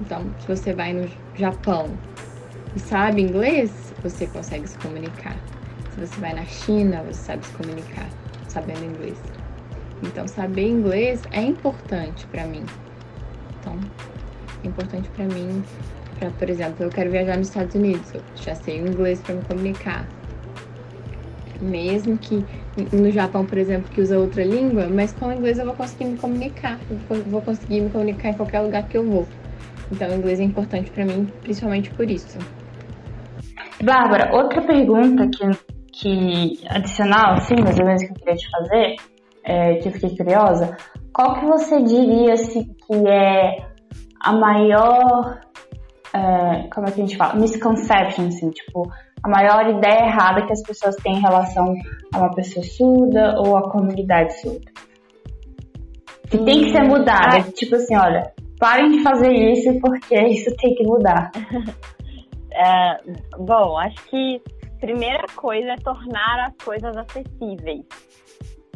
Então, 0.00 0.24
se 0.40 0.46
você 0.46 0.72
vai 0.72 0.92
no 0.92 1.08
Japão 1.34 1.88
e 2.76 2.78
sabe 2.78 3.22
inglês, 3.22 3.92
você 4.02 4.26
consegue 4.26 4.68
se 4.68 4.78
comunicar. 4.78 5.36
Se 5.90 6.00
você 6.00 6.20
vai 6.20 6.34
na 6.34 6.44
China, 6.44 7.02
você 7.02 7.20
sabe 7.20 7.44
se 7.44 7.52
comunicar 7.52 8.08
sabendo 8.48 8.84
inglês. 8.84 9.18
Então, 10.02 10.26
saber 10.26 10.68
inglês 10.68 11.22
é 11.32 11.42
importante 11.42 12.26
para 12.28 12.46
mim. 12.46 12.64
Então, 13.60 13.78
é 14.64 14.68
importante 14.68 15.08
para 15.10 15.24
mim, 15.26 15.62
para, 16.18 16.30
por 16.30 16.48
exemplo, 16.48 16.84
eu 16.84 16.90
quero 16.90 17.10
viajar 17.10 17.36
nos 17.36 17.48
Estados 17.48 17.74
Unidos, 17.74 18.12
eu 18.14 18.22
já 18.36 18.54
sei 18.54 18.82
o 18.82 18.88
inglês 18.88 19.20
para 19.20 19.34
me 19.34 19.42
comunicar. 19.42 20.08
Mesmo 21.60 22.16
que 22.16 22.44
no 22.92 23.10
Japão, 23.10 23.44
por 23.44 23.58
exemplo, 23.58 23.90
que 23.90 24.00
usa 24.00 24.18
outra 24.18 24.44
língua, 24.44 24.88
mas 24.88 25.12
com 25.12 25.26
o 25.26 25.32
inglês 25.32 25.58
eu 25.58 25.66
vou 25.66 25.74
conseguir 25.74 26.04
me 26.04 26.18
comunicar, 26.18 26.78
vou 27.26 27.42
conseguir 27.42 27.80
me 27.80 27.90
comunicar 27.90 28.30
em 28.30 28.34
qualquer 28.34 28.60
lugar 28.60 28.86
que 28.88 28.96
eu 28.96 29.04
vou. 29.04 29.26
Então, 29.90 30.08
o 30.08 30.14
inglês 30.14 30.38
é 30.40 30.44
importante 30.44 30.90
para 30.90 31.04
mim, 31.04 31.26
principalmente 31.42 31.90
por 31.90 32.10
isso. 32.10 32.38
Bárbara, 33.82 34.34
outra 34.34 34.62
pergunta 34.62 35.28
que, 35.28 35.50
que 35.92 36.68
adicional, 36.68 37.34
assim, 37.34 37.54
mais 37.62 37.78
ou 37.78 37.86
menos 37.86 38.02
que 38.02 38.10
eu 38.10 38.14
queria 38.14 38.34
te 38.34 38.50
fazer, 38.50 38.96
é, 39.44 39.74
que 39.76 39.88
eu 39.88 39.92
fiquei 39.92 40.16
curiosa, 40.16 40.76
qual 41.12 41.40
que 41.40 41.46
você 41.46 41.82
diria 41.82 42.34
assim, 42.34 42.64
que 42.64 43.08
é 43.08 43.56
a 44.20 44.32
maior, 44.32 45.40
é, 46.12 46.68
como 46.72 46.86
é 46.86 46.90
que 46.90 47.00
a 47.00 47.06
gente 47.06 47.16
fala, 47.16 47.34
misconception, 47.34 48.28
assim, 48.28 48.50
tipo, 48.50 48.90
a 49.22 49.28
maior 49.28 49.68
ideia 49.68 50.06
errada 50.06 50.46
que 50.46 50.52
as 50.52 50.62
pessoas 50.62 50.96
têm 50.96 51.14
em 51.16 51.20
relação 51.20 51.74
a 52.12 52.18
uma 52.18 52.34
pessoa 52.34 52.64
surda 52.64 53.34
ou 53.38 53.56
a 53.56 53.70
comunidade 53.70 54.40
surda? 54.40 54.70
Que 56.30 56.38
tem 56.38 56.64
que 56.64 56.70
ser 56.70 56.82
mudada, 56.82 57.38
ah. 57.38 57.52
tipo 57.52 57.74
assim, 57.74 57.96
olha, 57.96 58.32
parem 58.58 58.90
de 58.90 59.02
fazer 59.02 59.32
isso 59.32 59.78
porque 59.80 60.14
isso 60.28 60.54
tem 60.56 60.74
que 60.74 60.84
mudar. 60.84 61.30
É, 62.50 62.98
bom, 63.38 63.78
acho 63.78 64.04
que 64.08 64.42
primeira 64.80 65.24
coisa 65.36 65.72
é 65.72 65.76
tornar 65.76 66.48
as 66.48 66.64
coisas 66.64 66.96
acessíveis. 66.96 67.84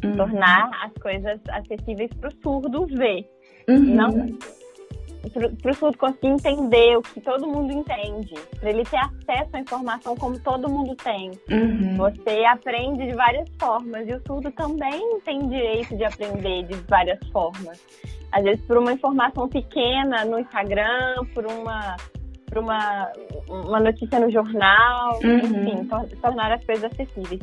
Uhum. 0.04 0.16
Tornar 0.16 0.70
as 0.84 0.92
coisas 1.02 1.40
acessíveis 1.48 2.12
para 2.14 2.28
o 2.28 2.42
surdo 2.42 2.86
ver. 2.86 3.28
Uhum. 3.68 3.94
Não 3.96 4.08
para 5.30 5.70
o 5.70 5.74
surdo 5.74 5.98
conseguir 5.98 6.28
entender 6.28 6.96
o 6.96 7.02
que 7.02 7.20
todo 7.20 7.46
mundo 7.46 7.72
entende, 7.72 8.34
para 8.58 8.70
ele 8.70 8.84
ter 8.84 8.98
acesso 8.98 9.50
à 9.52 9.60
informação 9.60 10.16
como 10.16 10.38
todo 10.40 10.68
mundo 10.68 10.96
tem. 10.96 11.30
Uhum. 11.50 11.96
Você 11.96 12.44
aprende 12.44 13.06
de 13.06 13.14
várias 13.14 13.48
formas 13.60 14.08
e 14.08 14.14
o 14.14 14.22
surdo 14.26 14.50
também 14.52 15.20
tem 15.20 15.48
direito 15.48 15.96
de 15.96 16.04
aprender 16.04 16.64
de 16.64 16.74
várias 16.88 17.18
formas. 17.28 17.80
Às 18.32 18.44
vezes 18.44 18.64
por 18.66 18.78
uma 18.78 18.92
informação 18.92 19.48
pequena 19.48 20.24
no 20.24 20.38
Instagram, 20.38 21.24
por 21.34 21.46
uma 21.46 21.96
para 22.52 22.60
uma, 22.60 23.12
uma 23.48 23.80
notícia 23.80 24.20
no 24.20 24.30
jornal, 24.30 25.18
uhum. 25.24 25.38
enfim, 25.38 25.88
tornar 26.20 26.52
as 26.52 26.62
coisas 26.62 26.84
acessíveis. 26.92 27.40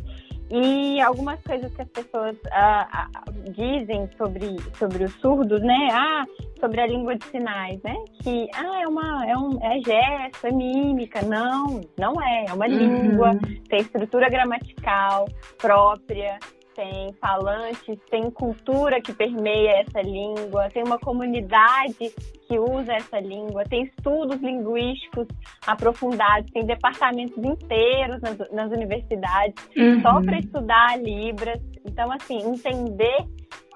E 0.51 0.99
algumas 1.01 1.39
coisas 1.41 1.71
que 1.75 1.81
as 1.81 1.89
pessoas 1.89 2.35
uh, 2.35 3.29
uh, 3.29 3.51
dizem 3.51 4.09
sobre, 4.17 4.55
sobre 4.77 5.03
os 5.03 5.13
surdos, 5.13 5.61
né? 5.61 5.89
Ah, 5.91 6.25
sobre 6.60 6.82
a 6.82 6.88
língua 6.88 7.15
de 7.15 7.26
sinais, 7.26 7.82
né? 7.84 7.95
Que 8.22 8.48
ah, 8.54 8.82
é 8.82 8.88
uma 8.88 9.26
é 9.26 9.38
um 9.38 9.60
é 9.62 9.80
gesto, 9.80 10.48
é 10.48 10.52
mímica. 10.52 11.22
Não, 11.22 11.82
não 11.98 12.22
é. 12.22 12.45
É 12.48 12.54
uma 12.54 12.67
uhum. 12.67 12.78
língua, 12.78 13.32
tem 13.69 13.82
estrutura 13.82 14.30
gramatical 14.30 15.28
própria 15.58 16.38
tem 16.80 17.13
falantes, 17.19 18.00
tem 18.10 18.32
cultura 18.32 19.02
que 19.02 19.12
permeia 19.12 19.82
essa 19.82 20.02
língua, 20.02 20.69
tem 20.69 20.82
uma 20.82 20.98
comunidade 20.98 22.10
que 22.48 22.58
usa 22.58 22.93
essa 22.93 23.19
língua, 23.19 23.65
tem 23.65 23.84
estudos 23.84 24.39
linguísticos 24.41 25.28
aprofundados, 25.67 26.50
tem 26.52 26.65
departamentos 26.65 27.38
inteiros 27.38 28.22
nas, 28.22 28.38
nas 28.52 28.72
universidades 28.72 29.62
uhum. 29.76 30.02
só 30.02 30.22
para 30.22 30.39
estudar 30.39 30.98
Libras. 30.98 31.60
Então, 31.86 32.10
assim, 32.13 32.38
entender 32.50 33.26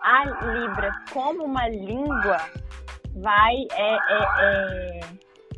a 0.02 0.24
Libras 0.54 0.93
como 1.12 1.43
uma 1.43 1.67
língua 1.67 2.38
vai. 3.15 3.54
É, 3.71 3.93
é, 3.93 4.26
é, 4.39 4.99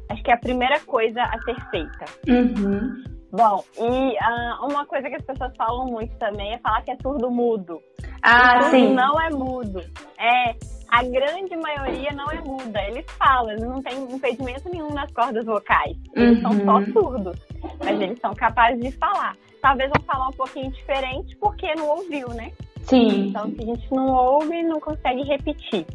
acho 0.10 0.24
que 0.24 0.32
é 0.32 0.34
a 0.34 0.38
primeira 0.40 0.80
coisa 0.82 1.22
a 1.22 1.40
ser 1.44 1.56
feita. 1.70 2.06
Uhum. 2.28 3.04
Bom, 3.32 3.64
e 3.78 4.14
uh, 4.14 4.66
uma 4.70 4.86
coisa 4.86 5.10
que 5.10 5.16
as 5.16 5.24
pessoas 5.24 5.52
falam 5.58 5.88
muito 5.88 6.16
também 6.18 6.54
é 6.54 6.58
falar 6.60 6.82
que 6.84 6.92
é 6.92 6.98
surdo 7.02 7.30
mudo. 7.30 7.82
Ah, 8.22 8.62
surdo 8.62 8.76
sim. 8.78 8.94
não 8.94 9.20
é 9.22 9.30
mudo. 9.30 9.82
É, 10.18 10.56
a 10.90 11.04
grande 11.04 11.56
maioria 11.58 12.12
não 12.14 12.26
é 12.32 12.42
muda. 12.42 12.82
Eles 12.84 13.06
falam, 13.18 13.50
eles 13.52 13.64
não 13.64 13.82
têm 13.82 14.04
impedimento 14.04 14.70
nenhum 14.70 14.94
nas 14.94 15.12
cordas 15.12 15.44
vocais. 15.46 15.98
Eles 16.16 16.42
são 16.42 16.52
só 16.64 16.78
Uhum. 16.78 16.94
surdos, 16.94 17.38
mas 17.84 18.00
eles 18.00 18.18
são 18.22 18.34
capazes 18.34 18.80
de 18.82 18.92
falar. 18.94 19.36
Talvez 19.62 19.92
vão 19.94 20.06
falar 20.06 20.30
um 20.30 20.34
pouquinho 20.34 20.72
diferente 20.72 21.36
porque 21.38 21.74
não 21.76 21.90
ouviu, 21.90 22.30
né? 22.30 22.52
Sim. 22.84 23.30
Então, 23.30 23.50
se 23.50 23.64
a 23.64 23.66
gente 23.66 23.92
não 23.92 24.14
ouve, 24.14 24.64
não 24.64 24.80
consegue 24.80 25.24
repetir. 25.24 25.86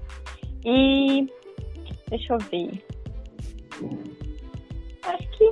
E. 0.65 1.27
Deixa 2.11 2.35
eu 2.35 2.39
ver. 2.39 2.85
Acho 5.05 5.31
que 5.31 5.51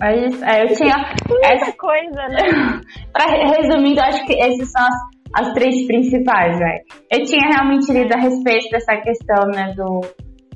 Mas 0.00 0.42
é, 0.42 0.64
eu 0.64 0.74
tinha. 0.74 0.94
Essa, 1.44 1.72
coisa, 1.72 2.28
né? 2.28 2.80
pra, 3.12 3.26
resumindo, 3.26 4.00
eu 4.00 4.04
acho 4.04 4.24
que 4.26 4.40
essas 4.40 4.72
são 4.72 4.82
as, 4.82 5.46
as 5.46 5.54
três 5.54 5.86
principais, 5.86 6.58
velho. 6.58 6.82
Eu 7.12 7.24
tinha 7.24 7.48
realmente 7.52 7.92
lido 7.92 8.12
a 8.14 8.20
respeito 8.20 8.70
dessa 8.70 8.96
questão, 8.96 9.46
né, 9.48 9.74
do, 9.76 10.00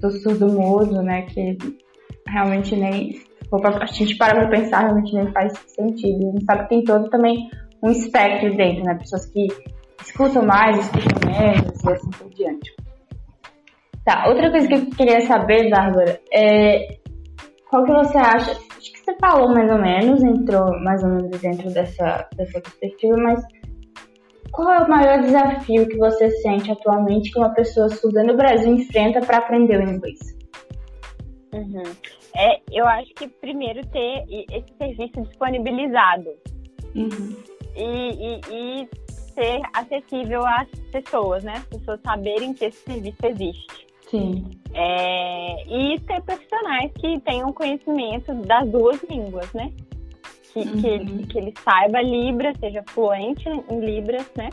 do 0.00 0.10
surdo 0.10 0.48
mudo, 0.48 1.02
né, 1.02 1.22
que 1.22 1.56
realmente 2.26 2.74
nem. 2.74 3.20
A 3.52 3.84
gente 3.84 4.16
para 4.16 4.34
pra 4.34 4.48
pensar, 4.48 4.80
realmente 4.80 5.14
nem 5.14 5.30
faz 5.30 5.52
sentido. 5.66 6.28
A 6.28 6.30
gente 6.32 6.44
sabe 6.46 6.62
que 6.62 6.68
tem 6.70 6.84
todo 6.84 7.10
também 7.10 7.50
um 7.82 7.90
espectro 7.90 8.56
dentro, 8.56 8.82
né? 8.84 8.94
Pessoas 8.94 9.26
que 9.26 9.46
escutam 10.00 10.42
mais, 10.42 10.78
escutam 10.78 11.30
menos 11.30 11.84
e 11.84 11.92
assim 11.92 12.10
por 12.10 12.30
diante. 12.30 12.71
Tá, 14.04 14.28
outra 14.28 14.50
coisa 14.50 14.66
que 14.66 14.74
eu 14.74 14.86
queria 14.90 15.20
saber, 15.22 15.70
Bárbara, 15.70 16.20
é 16.32 16.98
qual 17.70 17.84
que 17.84 17.92
você 17.92 18.18
acha? 18.18 18.50
Acho 18.50 18.92
que 18.92 18.98
você 18.98 19.16
falou 19.18 19.48
mais 19.54 19.70
ou 19.70 19.78
menos, 19.78 20.22
entrou 20.22 20.78
mais 20.82 21.02
ou 21.02 21.08
menos 21.08 21.40
dentro 21.40 21.70
dessa, 21.72 22.28
dessa 22.36 22.60
perspectiva, 22.60 23.16
mas 23.16 23.42
qual 24.50 24.70
é 24.72 24.78
o 24.80 24.90
maior 24.90 25.20
desafio 25.22 25.88
que 25.88 25.96
você 25.96 26.30
sente 26.42 26.70
atualmente 26.70 27.30
que 27.32 27.38
uma 27.38 27.54
pessoa 27.54 27.88
surda 27.88 28.22
no 28.24 28.36
Brasil 28.36 28.74
enfrenta 28.74 29.20
para 29.20 29.38
aprender 29.38 29.78
o 29.78 29.90
inglês? 29.90 30.18
Uhum. 31.54 31.82
É, 32.36 32.60
eu 32.70 32.86
acho 32.86 33.14
que 33.14 33.28
primeiro 33.28 33.86
ter 33.86 34.24
esse 34.28 34.74
serviço 34.76 35.22
disponibilizado 35.22 36.30
Uhum. 36.94 37.34
e, 37.74 37.84
e, 37.84 38.40
e 38.50 38.88
ser 39.32 39.60
acessível 39.72 40.44
às 40.46 40.68
pessoas, 40.90 41.42
né? 41.42 41.54
As 41.54 41.64
pessoas 41.64 42.00
saberem 42.02 42.52
que 42.52 42.66
esse 42.66 42.84
serviço 42.84 43.24
existe. 43.24 43.91
Sim. 44.12 44.44
É, 44.74 45.64
e 45.68 45.98
ter 46.00 46.22
profissionais 46.22 46.92
que 47.00 47.18
tenham 47.20 47.52
conhecimento 47.52 48.32
das 48.46 48.70
duas 48.70 49.02
línguas, 49.10 49.52
né? 49.54 49.72
Que, 50.52 50.62
que, 50.64 50.86
Uhum. 50.86 50.94
ele, 50.94 51.26
que 51.26 51.38
ele 51.38 51.54
saiba 51.64 52.00
Libras, 52.02 52.54
seja 52.60 52.84
fluente 52.88 53.48
em 53.48 53.80
Libras, 53.80 54.30
né? 54.36 54.50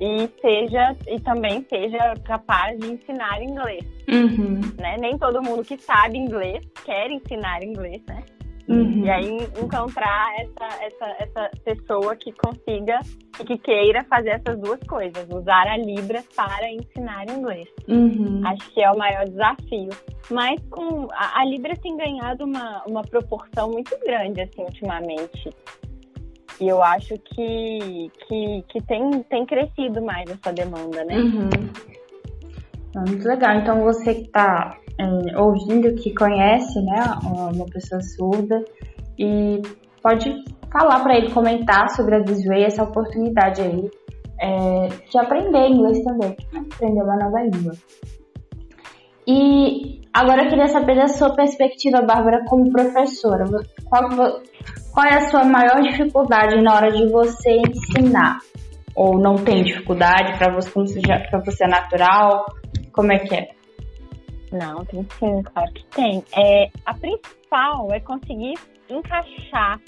E 0.00 0.26
seja 0.40 0.96
e 1.06 1.20
também 1.20 1.62
seja 1.68 2.14
capaz 2.24 2.78
de 2.80 2.92
ensinar 2.94 3.42
inglês, 3.42 3.84
Uhum. 4.08 4.60
né? 4.78 4.96
Nem 4.98 5.18
todo 5.18 5.42
mundo 5.42 5.62
que 5.62 5.76
sabe 5.76 6.16
inglês 6.16 6.64
quer 6.86 7.10
ensinar 7.10 7.62
inglês, 7.62 8.02
né? 8.08 8.22
Uhum. 8.66 9.04
E 9.04 9.10
aí 9.10 9.36
encontrar 9.62 10.34
essa, 10.40 10.84
essa, 10.84 11.06
essa 11.18 11.50
pessoa 11.64 12.16
que 12.16 12.32
consiga 12.32 13.00
e 13.40 13.44
que 13.44 13.58
queira 13.58 14.04
fazer 14.04 14.30
essas 14.30 14.58
duas 14.58 14.80
coisas, 14.80 15.26
usar 15.30 15.66
a 15.66 15.76
Libras 15.76 16.24
para 16.36 16.70
ensinar 16.70 17.28
inglês. 17.28 17.68
Uhum. 17.88 18.42
Acho 18.44 18.70
que 18.72 18.82
é 18.82 18.90
o 18.90 18.98
maior 18.98 19.24
desafio. 19.24 19.88
Mas 20.30 20.60
com 20.70 21.08
a, 21.12 21.40
a 21.40 21.44
Libras 21.44 21.78
tem 21.78 21.96
ganhado 21.96 22.44
uma, 22.44 22.84
uma 22.86 23.02
proporção 23.02 23.70
muito 23.70 23.98
grande 24.04 24.42
assim 24.42 24.62
ultimamente. 24.62 25.50
E 26.60 26.68
eu 26.68 26.82
acho 26.82 27.14
que, 27.18 28.10
que, 28.28 28.64
que 28.68 28.82
tem, 28.82 29.22
tem 29.24 29.46
crescido 29.46 30.02
mais 30.02 30.30
essa 30.30 30.52
demanda, 30.52 31.02
né? 31.04 31.16
Uhum. 31.16 31.48
Ah, 32.94 33.04
Muito 33.08 33.26
legal. 33.26 33.56
Então 33.56 33.82
você 33.82 34.14
que 34.14 34.26
está 34.26 34.76
ouvindo, 35.38 35.94
que 35.94 36.14
conhece, 36.14 36.78
né, 36.82 37.02
uma 37.24 37.64
pessoa 37.66 38.02
surda 38.02 38.62
e 39.18 39.62
pode 40.02 40.44
falar 40.72 41.00
para 41.02 41.16
ele, 41.16 41.32
comentar 41.32 41.90
sobre 41.90 42.16
a 42.16 42.20
Disway, 42.20 42.64
essa 42.64 42.82
oportunidade 42.82 43.60
aí 43.60 43.90
é, 44.40 44.88
de 44.88 45.18
aprender 45.18 45.68
inglês 45.68 46.02
também, 46.02 46.36
aprender 46.54 47.02
uma 47.02 47.16
nova 47.16 47.42
língua. 47.42 47.72
E 49.26 50.00
agora 50.12 50.44
eu 50.44 50.48
queria 50.48 50.68
saber 50.68 50.96
da 50.96 51.08
sua 51.08 51.34
perspectiva, 51.34 52.00
Bárbara, 52.02 52.44
como 52.48 52.72
professora. 52.72 53.44
Qual, 53.84 54.08
qual 54.92 55.06
é 55.06 55.16
a 55.16 55.28
sua 55.28 55.44
maior 55.44 55.82
dificuldade 55.82 56.60
na 56.62 56.74
hora 56.74 56.90
de 56.90 57.06
você 57.10 57.58
ensinar? 57.58 58.38
Ou 58.96 59.18
não 59.18 59.36
tem 59.36 59.62
dificuldade 59.62 60.36
para 60.38 60.52
você, 60.52 60.70
como 60.70 60.86
você, 60.86 61.00
você 61.44 61.64
é 61.64 61.68
natural? 61.68 62.44
Como 62.92 63.12
é 63.12 63.18
que 63.18 63.34
é? 63.34 63.48
Não, 64.52 64.84
tem 64.84 65.06
sim, 65.18 65.42
claro 65.42 65.72
que 65.72 65.84
tem. 65.94 66.24
É, 66.36 66.70
a 66.84 66.94
principal 66.94 67.88
é 67.92 68.00
conseguir 68.00 68.54
encaixar 68.88 69.78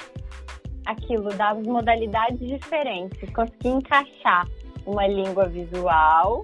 aquilo 0.87 1.29
das 1.31 1.63
modalidades 1.67 2.39
diferentes, 2.39 3.31
conseguir 3.33 3.69
encaixar 3.69 4.47
uma 4.87 5.07
língua 5.07 5.49
visual, 5.49 6.43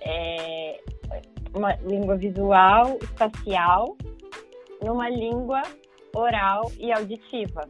é, 0.00 0.80
uma 1.54 1.74
língua 1.76 2.16
visual, 2.16 2.98
espacial, 3.02 3.96
numa 4.82 5.08
língua 5.08 5.62
oral 6.14 6.70
e 6.78 6.92
auditiva. 6.92 7.68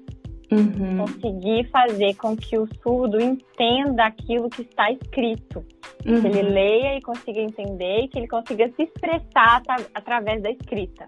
Uhum. 0.51 0.99
Conseguir 0.99 1.71
fazer 1.71 2.15
com 2.17 2.37
que 2.37 2.59
o 2.59 2.67
surdo 2.83 3.19
entenda 3.21 4.05
aquilo 4.05 4.51
que 4.51 4.63
está 4.63 4.91
escrito 4.91 5.65
que 6.03 6.09
ele 6.11 6.43
Uhum. 6.43 6.53
leia 6.53 6.97
e 6.99 7.01
consiga 7.01 7.41
entender 7.41 8.01
e 8.01 8.09
que 8.09 8.19
ele 8.19 8.27
consiga 8.29 8.69
se 8.77 8.83
expressar 8.83 9.59
atra- 9.59 9.87
através 9.95 10.43
da 10.43 10.51
escrita. 10.51 11.07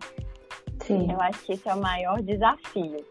Sim. 0.82 1.10
Eu 1.10 1.20
acho 1.20 1.44
que 1.44 1.52
esse 1.54 1.68
é 1.68 1.74
o 1.74 1.80
maior 1.80 2.22
desafio. 2.22 3.04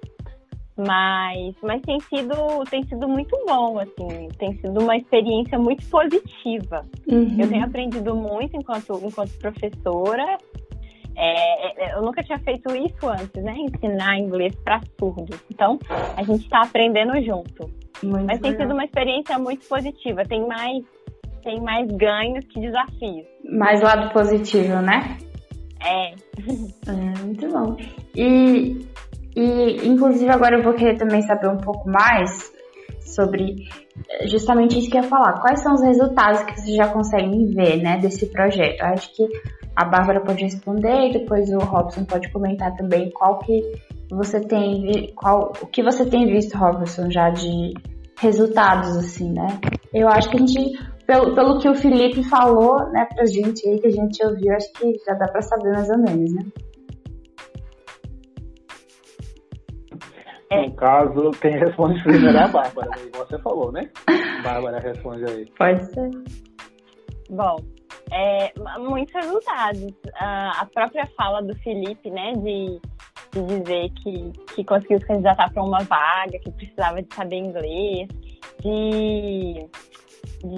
Mas, 0.75 1.55
mas 1.61 1.81
tem 1.83 1.99
sido 1.99 2.63
tem 2.69 2.83
sido 2.83 3.07
muito 3.07 3.37
bom, 3.45 3.77
assim, 3.77 4.27
tem 4.39 4.57
sido 4.57 4.79
uma 4.79 4.97
experiência 4.97 5.57
muito 5.59 5.85
positiva. 5.87 6.83
Uhum. 7.07 7.37
Eu 7.39 7.47
tenho 7.47 7.63
aprendido 7.63 8.15
muito 8.15 8.57
enquanto, 8.57 8.99
enquanto 9.03 9.37
professora. 9.37 10.37
É, 11.15 11.85
é, 11.85 11.95
eu 11.95 12.01
nunca 12.01 12.23
tinha 12.23 12.39
feito 12.39 12.75
isso 12.75 13.07
antes, 13.07 13.43
né? 13.43 13.55
Ensinar 13.55 14.17
inglês 14.17 14.55
para 14.63 14.81
surdos. 14.99 15.39
Então, 15.51 15.77
a 16.17 16.23
gente 16.23 16.43
está 16.43 16.63
aprendendo 16.63 17.13
junto. 17.21 17.69
Muito 18.01 18.25
Mas 18.25 18.39
tem 18.39 18.51
legal. 18.51 18.67
sido 18.67 18.73
uma 18.73 18.85
experiência 18.85 19.37
muito 19.37 19.67
positiva. 19.67 20.25
Tem 20.25 20.45
mais, 20.47 20.83
tem 21.43 21.61
mais 21.61 21.87
ganhos 21.91 22.43
que 22.45 22.59
desafios. 22.59 23.27
Mais 23.47 23.79
lado 23.81 24.11
positivo, 24.11 24.81
né? 24.81 25.17
É. 25.85 26.13
É, 26.85 27.23
muito 27.23 27.47
bom. 27.49 27.77
E, 28.15 28.85
e, 29.35 29.87
inclusive, 29.87 30.29
agora 30.29 30.57
eu 30.57 30.63
vou 30.63 30.73
querer 30.73 30.97
também 30.97 31.21
saber 31.21 31.47
um 31.47 31.57
pouco 31.57 31.89
mais 31.89 32.51
sobre 32.99 33.55
eh, 34.09 34.27
justamente 34.27 34.77
isso 34.77 34.89
que 34.89 34.97
eu 34.97 35.01
ia 35.01 35.07
falar. 35.07 35.41
Quais 35.41 35.61
são 35.61 35.73
os 35.73 35.81
resultados 35.81 36.43
que 36.43 36.59
vocês 36.59 36.75
já 36.75 36.87
conseguem 36.87 37.45
ver, 37.47 37.81
né, 37.81 37.97
desse 37.97 38.27
projeto? 38.27 38.81
Eu 38.81 38.87
acho 38.87 39.15
que 39.15 39.27
a 39.75 39.85
Bárbara 39.85 40.21
pode 40.21 40.43
responder 40.43 41.09
e 41.09 41.13
depois 41.13 41.49
o 41.49 41.57
Robson 41.57 42.05
pode 42.05 42.31
comentar 42.31 42.75
também 42.75 43.09
qual 43.11 43.39
que 43.39 43.61
você 44.11 44.39
tem, 44.39 45.11
qual, 45.15 45.51
o 45.61 45.67
que 45.67 45.81
você 45.81 46.05
tem 46.05 46.27
visto, 46.27 46.57
Robson, 46.57 47.09
já 47.09 47.29
de 47.29 47.73
resultados, 48.19 48.95
assim, 48.95 49.31
né? 49.31 49.59
Eu 49.93 50.07
acho 50.07 50.29
que 50.29 50.37
a 50.37 50.39
gente, 50.39 50.79
pelo, 51.07 51.33
pelo 51.33 51.59
que 51.59 51.67
o 51.67 51.75
Felipe 51.75 52.23
falou, 52.29 52.77
né, 52.91 53.07
pra 53.13 53.25
gente 53.25 53.67
aí, 53.67 53.79
que 53.79 53.87
a 53.87 53.91
gente 53.91 54.23
ouviu, 54.23 54.53
acho 54.53 54.71
que 54.73 54.93
já 55.05 55.13
dá 55.13 55.27
pra 55.27 55.41
saber 55.41 55.71
mais 55.71 55.89
ou 55.89 55.97
menos, 55.97 56.33
né? 56.33 56.43
É. 60.53 60.67
No 60.67 60.75
caso, 60.75 61.31
quem 61.41 61.57
responde 61.57 62.01
primeiro 62.03 62.37
é 62.37 62.43
a 62.43 62.47
Bárbara, 62.47 62.89
né? 62.89 63.05
igual 63.07 63.27
você 63.27 63.39
falou, 63.39 63.71
né? 63.71 63.89
Bárbara 64.43 64.79
responde 64.79 65.25
aí. 65.25 65.45
Pode 65.57 65.85
ser. 65.93 66.09
Bom, 67.29 67.55
é, 68.11 68.53
muitos 68.79 69.13
resultados. 69.15 69.93
A 70.19 70.67
própria 70.73 71.07
fala 71.17 71.41
do 71.41 71.55
Felipe, 71.59 72.09
né, 72.11 72.33
de, 72.33 72.79
de 73.31 73.43
dizer 73.47 73.89
que, 74.03 74.31
que 74.53 74.63
conseguiu 74.63 74.99
se 74.99 75.07
candidatar 75.07 75.51
para 75.51 75.63
uma 75.63 75.79
vaga, 75.79 76.37
que 76.39 76.51
precisava 76.51 77.01
de 77.01 77.13
saber 77.13 77.37
inglês, 77.37 78.07
de, 78.61 79.67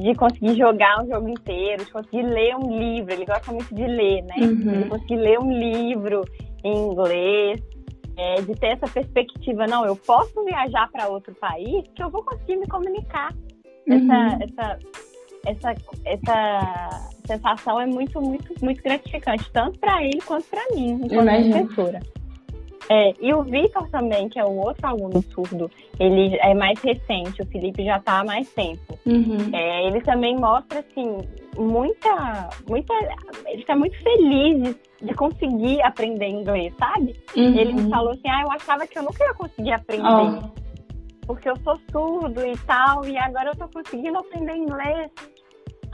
de 0.02 0.16
conseguir 0.16 0.58
jogar 0.58 1.02
um 1.02 1.08
jogo 1.08 1.30
inteiro, 1.30 1.86
de 1.86 1.92
conseguir 1.92 2.24
ler 2.24 2.56
um 2.56 2.78
livro. 2.78 3.14
Ele 3.14 3.26
gosta 3.26 3.52
muito 3.52 3.74
de 3.74 3.86
ler, 3.86 4.24
né? 4.24 4.36
Uhum. 4.42 4.82
De 4.82 4.90
conseguir 4.90 5.18
ler 5.18 5.40
um 5.40 5.52
livro 5.52 6.22
em 6.64 6.92
inglês. 6.92 7.75
É, 8.18 8.42
de 8.42 8.54
ter 8.56 8.68
essa 8.68 8.88
perspectiva, 8.88 9.68
não, 9.68 9.86
eu 9.86 9.96
posso 9.96 10.44
viajar 10.44 10.90
para 10.92 11.08
outro 11.08 11.34
país 11.36 11.86
que 11.96 12.04
eu 12.04 12.10
vou 12.10 12.24
conseguir 12.24 12.58
me 12.58 12.68
comunicar 12.68 13.34
Uhum. 13.88 13.96
essa, 13.96 14.44
essa, 14.44 14.80
essa, 15.46 15.76
essa 16.06 17.10
sensação 17.28 17.80
é 17.80 17.86
muito, 17.86 18.20
muito, 18.20 18.54
muito 18.64 18.82
gratificante, 18.82 19.50
tanto 19.52 19.80
para 19.80 20.04
ele 20.04 20.20
quanto 20.26 20.46
para 20.46 20.64
mim, 20.76 21.02
enquanto 21.04 21.14
Imagino. 21.14 21.68
professora. 21.68 22.00
É, 22.90 23.14
e 23.20 23.34
o 23.34 23.42
Vitor 23.44 23.90
também, 23.90 24.30
que 24.30 24.40
é 24.40 24.46
o 24.46 24.58
outro 24.58 24.86
aluno 24.88 25.24
surdo, 25.34 25.70
ele 26.00 26.38
é 26.38 26.54
mais 26.54 26.80
recente, 26.82 27.42
o 27.42 27.46
Felipe 27.48 27.84
já 27.84 27.98
está 27.98 28.20
há 28.20 28.24
mais 28.24 28.48
tempo. 28.54 28.98
Uhum. 29.06 29.50
É, 29.54 29.88
ele 29.88 30.02
também 30.02 30.36
mostra, 30.36 30.80
assim, 30.80 31.18
muita, 31.58 32.50
muita. 32.70 32.94
Ele 33.48 33.62
está 33.62 33.76
muito 33.76 33.98
feliz 34.04 34.64
de, 34.64 35.08
de 35.08 35.14
conseguir 35.16 35.82
aprender 35.82 36.28
inglês, 36.28 36.74
sabe? 36.78 37.16
Uhum. 37.36 37.58
Ele 37.58 37.74
me 37.74 37.90
falou 37.90 38.12
assim: 38.12 38.30
ah, 38.30 38.42
eu 38.44 38.52
achava 38.52 38.86
que 38.86 39.00
eu 39.00 39.04
nunca 39.04 39.24
ia 39.24 39.34
conseguir 39.34 39.72
aprender. 39.72 40.04
Ó, 40.06 40.42
Porque 41.26 41.50
eu 41.50 41.56
sou 41.58 41.80
surdo 41.92 42.46
e 42.46 42.56
tal, 42.68 43.04
e 43.06 43.18
agora 43.18 43.50
eu 43.50 43.56
tô 43.56 43.68
conseguindo 43.70 44.20
aprender 44.20 44.56
inglês. 44.56 45.12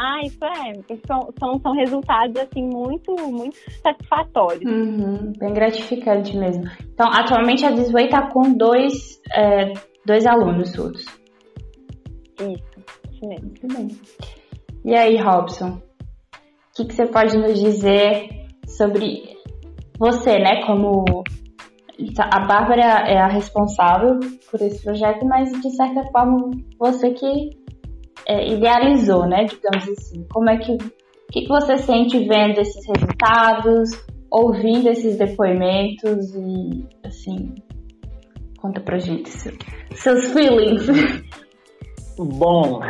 Ah, 0.04 0.20
isso 0.26 0.44
é. 0.44 0.98
São, 1.06 1.30
são, 1.40 1.60
são 1.60 1.74
resultados, 1.74 2.36
assim, 2.38 2.64
muito, 2.64 3.14
muito 3.30 3.56
satisfatórios. 3.84 4.64
uhum. 4.66 5.32
Bem 5.38 5.54
gratificante 5.54 6.36
mesmo. 6.36 6.64
Então, 6.92 7.08
atualmente 7.14 7.64
a 7.64 7.70
Disway 7.70 8.10
tá 8.10 8.28
com 8.32 8.52
dois, 8.54 9.22
é, 9.32 9.74
dois 10.04 10.26
alunos 10.26 10.72
surdos. 10.72 11.06
Isso, 12.40 13.12
isso 13.12 13.28
mesmo. 13.28 13.46
Muito 13.46 13.68
bem. 13.68 13.88
E 14.84 14.96
aí, 14.96 15.18
Robson? 15.18 15.70
O 15.70 16.76
que, 16.76 16.86
que 16.86 16.96
você 16.96 17.06
pode 17.06 17.38
nos 17.38 17.60
dizer 17.60 18.28
sobre 18.66 19.38
você, 20.00 20.40
né? 20.40 20.66
Como 20.66 21.06
a 22.18 22.40
Bárbara 22.48 23.08
é 23.08 23.20
a 23.20 23.28
responsável 23.28 24.20
por 24.50 24.60
esse 24.62 24.84
projeto, 24.84 25.24
mas 25.28 25.52
de 25.62 25.70
certa 25.76 26.04
forma 26.12 26.50
você 26.80 27.12
que 27.12 27.61
é, 28.28 28.48
idealizou, 28.54 29.28
né? 29.28 29.46
Digamos 29.46 29.88
assim. 29.90 30.26
Como 30.32 30.50
é 30.50 30.58
que. 30.58 30.78
Que, 31.32 31.42
que 31.44 31.48
você 31.48 31.78
sente 31.78 32.20
vendo 32.28 32.60
esses 32.60 32.86
resultados, 32.88 33.90
ouvindo 34.30 34.90
esses 34.90 35.18
depoimentos 35.18 36.36
e 36.36 36.86
assim. 37.06 37.56
Conta 38.60 38.82
pra 38.82 38.98
gente 39.00 39.30
seu- 39.30 39.54
seus 39.94 40.26
feelings. 40.34 40.88
Bom, 42.20 42.82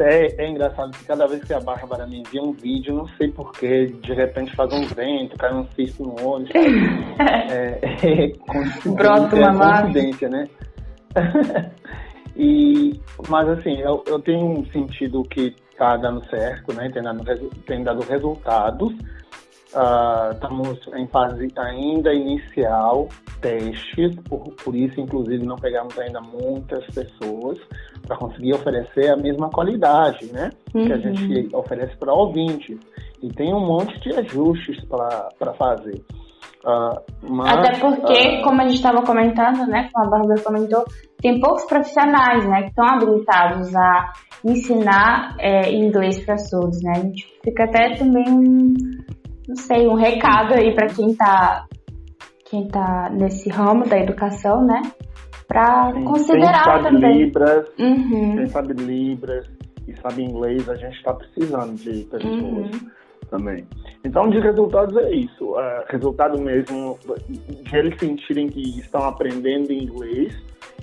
é, 0.00 0.44
é 0.44 0.50
engraçado 0.50 0.90
que 0.90 1.04
cada 1.04 1.26
vez 1.26 1.42
que 1.44 1.54
a 1.54 1.60
Bárbara 1.60 2.06
me 2.06 2.20
envia 2.20 2.42
um 2.42 2.52
vídeo, 2.52 2.94
não 2.94 3.06
sei 3.16 3.28
porquê, 3.28 3.86
de 3.86 4.12
repente 4.12 4.54
faz 4.54 4.72
um 4.72 4.82
vento, 4.82 5.36
cai 5.38 5.54
um 5.54 5.64
cisto 5.74 6.02
no 6.02 6.14
olho? 6.26 6.46
É, 7.50 7.78
é 7.82 8.28
coincidência, 8.46 8.90
é 9.38 9.52
coincidência, 9.82 10.28
né? 10.28 10.48
E, 12.38 13.00
mas 13.28 13.48
assim, 13.48 13.78
eu, 13.80 14.02
eu 14.06 14.18
tenho 14.20 14.64
sentido 14.72 15.22
que 15.24 15.54
tá 15.76 15.96
dando 15.96 16.24
certo, 16.30 16.72
né? 16.74 16.88
Tem 16.90 17.02
dado, 17.02 17.24
tem 17.66 17.82
dado 17.84 18.00
resultados. 18.02 18.94
Ah, 19.74 20.30
estamos 20.32 20.80
em 20.96 21.06
fase 21.08 21.52
ainda 21.56 22.14
inicial, 22.14 23.08
testes, 23.42 24.14
por, 24.28 24.50
por 24.64 24.74
isso, 24.74 24.98
inclusive, 24.98 25.44
não 25.44 25.56
pegamos 25.56 25.98
ainda 25.98 26.20
muitas 26.22 26.86
pessoas 26.86 27.58
para 28.06 28.16
conseguir 28.16 28.54
oferecer 28.54 29.10
a 29.10 29.16
mesma 29.16 29.50
qualidade, 29.50 30.26
né? 30.32 30.50
Que 30.72 30.90
a 30.92 30.96
Uhum. 30.96 31.02
gente 31.02 31.54
oferece 31.54 31.94
para 31.98 32.14
ouvintes. 32.14 32.78
E 33.22 33.28
tem 33.30 33.52
um 33.52 33.60
monte 33.66 33.98
de 34.00 34.14
ajustes 34.14 34.82
para 34.86 35.52
fazer. 35.58 36.00
Ah, 36.64 37.00
mas, 37.22 37.56
Até 37.56 37.78
porque, 37.78 38.18
ah, 38.18 38.42
como 38.42 38.60
a 38.60 38.64
gente 38.64 38.76
estava 38.76 39.02
comentando, 39.02 39.66
né, 39.66 39.88
como 39.92 40.06
a 40.06 40.10
Bárbara 40.10 40.42
comentou, 40.42 40.84
tem 41.20 41.40
poucos 41.40 41.64
profissionais, 41.64 42.46
né, 42.48 42.62
que 42.62 42.68
estão 42.68 42.86
habilitados 42.86 43.74
a 43.76 44.12
ensinar 44.44 45.36
é, 45.38 45.72
inglês 45.72 46.24
para 46.24 46.36
surdos, 46.36 46.82
né. 46.82 46.92
A 46.96 47.00
gente 47.00 47.26
fica 47.44 47.64
até 47.64 47.94
também 47.96 48.24
um, 48.28 48.74
não 49.48 49.56
sei, 49.56 49.86
um 49.86 49.94
recado 49.94 50.54
aí 50.54 50.74
para 50.74 50.88
quem 50.88 51.14
tá 51.14 51.64
quem 52.50 52.66
tá 52.66 53.10
nesse 53.12 53.50
ramo 53.50 53.84
da 53.86 53.98
educação, 53.98 54.64
né, 54.64 54.80
para 55.46 55.92
quem 55.92 56.04
considerar 56.04 56.64
sabe 56.64 56.84
também. 56.84 57.24
Libras, 57.24 57.68
Uhum, 57.78 58.36
quem 58.36 58.46
sabe 58.46 58.72
Libras 58.74 59.46
e 59.86 59.94
sabe 60.00 60.22
inglês, 60.24 60.68
a 60.68 60.74
gente 60.74 60.96
está 60.96 61.14
precisando 61.14 61.74
de 61.76 62.04
pessoas. 62.04 62.32
uhum, 62.34 62.70
também. 63.30 63.66
Então, 64.04 64.28
de 64.28 64.38
resultados 64.38 64.96
é 64.96 65.10
isso. 65.10 65.58
É, 65.58 65.84
resultado 65.88 66.40
mesmo 66.40 66.98
de 67.28 67.76
eles 67.76 67.98
sentirem 67.98 68.48
que 68.48 68.80
estão 68.80 69.04
aprendendo 69.04 69.72
inglês 69.72 70.34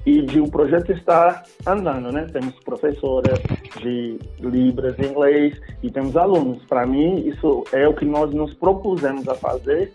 e 0.05 0.21
de 0.21 0.39
o 0.39 0.49
projeto 0.49 0.91
estar 0.91 1.43
andando, 1.65 2.11
né? 2.11 2.27
Temos 2.31 2.53
professoras 2.63 3.39
de 3.81 4.19
Libras 4.39 4.97
em 4.99 5.05
inglês 5.05 5.59
e 5.81 5.89
temos 5.89 6.15
alunos. 6.15 6.63
Para 6.65 6.85
mim, 6.85 7.27
isso 7.27 7.63
é 7.73 7.87
o 7.87 7.93
que 7.93 8.05
nós 8.05 8.31
nos 8.33 8.53
propusemos 8.53 9.27
a 9.27 9.35
fazer 9.35 9.91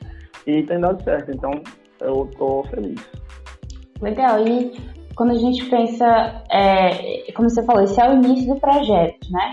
e 0.46 0.62
tem 0.64 0.80
dado 0.80 1.02
certo. 1.04 1.30
Então, 1.30 1.52
eu 2.00 2.28
estou 2.30 2.64
feliz. 2.64 3.00
Legal. 4.00 4.46
E 4.46 4.72
quando 5.14 5.32
a 5.32 5.38
gente 5.38 5.64
pensa, 5.66 6.42
é, 6.50 7.30
como 7.32 7.48
você 7.48 7.62
falou, 7.64 7.82
esse 7.84 8.00
é 8.00 8.10
o 8.10 8.14
início 8.14 8.54
do 8.54 8.60
projeto, 8.60 9.30
né? 9.30 9.52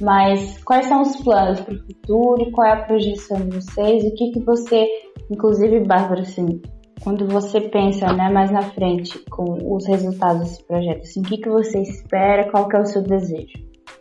Mas 0.00 0.62
quais 0.64 0.86
são 0.86 1.02
os 1.02 1.16
planos 1.22 1.60
para 1.60 1.74
o 1.74 1.78
futuro? 1.78 2.50
Qual 2.52 2.66
é 2.66 2.72
a 2.72 2.84
projeção 2.84 3.38
de 3.38 3.56
vocês? 3.56 4.04
O 4.04 4.14
que 4.14 4.32
que 4.32 4.40
você, 4.44 4.86
inclusive, 5.30 5.80
Bárbara, 5.80 6.20
assim, 6.20 6.60
quando 7.02 7.26
você 7.26 7.60
pensa, 7.60 8.12
né, 8.12 8.28
mais 8.30 8.50
na 8.50 8.62
frente 8.62 9.18
com 9.30 9.74
os 9.74 9.86
resultados 9.86 10.40
desse 10.40 10.66
projeto, 10.66 11.00
assim, 11.00 11.20
o 11.20 11.24
que 11.24 11.38
que 11.38 11.48
você 11.48 11.80
espera? 11.80 12.50
Qual 12.50 12.68
que 12.68 12.76
é 12.76 12.80
o 12.80 12.86
seu 12.86 13.02
desejo? 13.02 13.54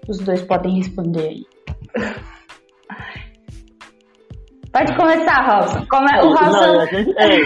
Os 0.08 0.20
dois 0.20 0.42
podem 0.42 0.78
responder 0.78 1.30
aí. 1.30 1.46
Pode 4.76 4.94
começar, 4.98 5.42
Robson. 5.48 5.86
Come... 5.90 6.06
O 6.22 6.32
Não, 6.32 6.36
a 6.36 6.50
Robson. 6.50 6.86
gente, 6.98 7.14
é, 7.18 7.38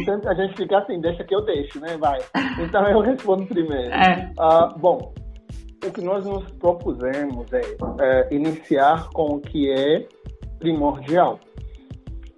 sempre 0.06 0.28
a 0.30 0.34
gente 0.34 0.56
fica 0.56 0.78
assim, 0.78 0.98
deixa 0.98 1.22
que 1.22 1.34
eu 1.34 1.44
deixo, 1.44 1.78
né? 1.80 1.98
Vai. 1.98 2.18
Então 2.58 2.82
eu 2.88 3.00
respondo 3.00 3.44
primeiro. 3.44 3.92
É. 3.92 4.32
Ah, 4.38 4.68
bom, 4.78 5.12
o 5.86 5.92
que 5.92 6.00
nós 6.00 6.24
nos 6.24 6.44
propusemos 6.52 7.46
é, 7.52 7.60
é, 8.00 8.34
iniciar 8.34 9.08
com 9.10 9.36
o 9.36 9.40
que 9.40 9.70
é 9.70 10.06
primordial. 10.58 11.38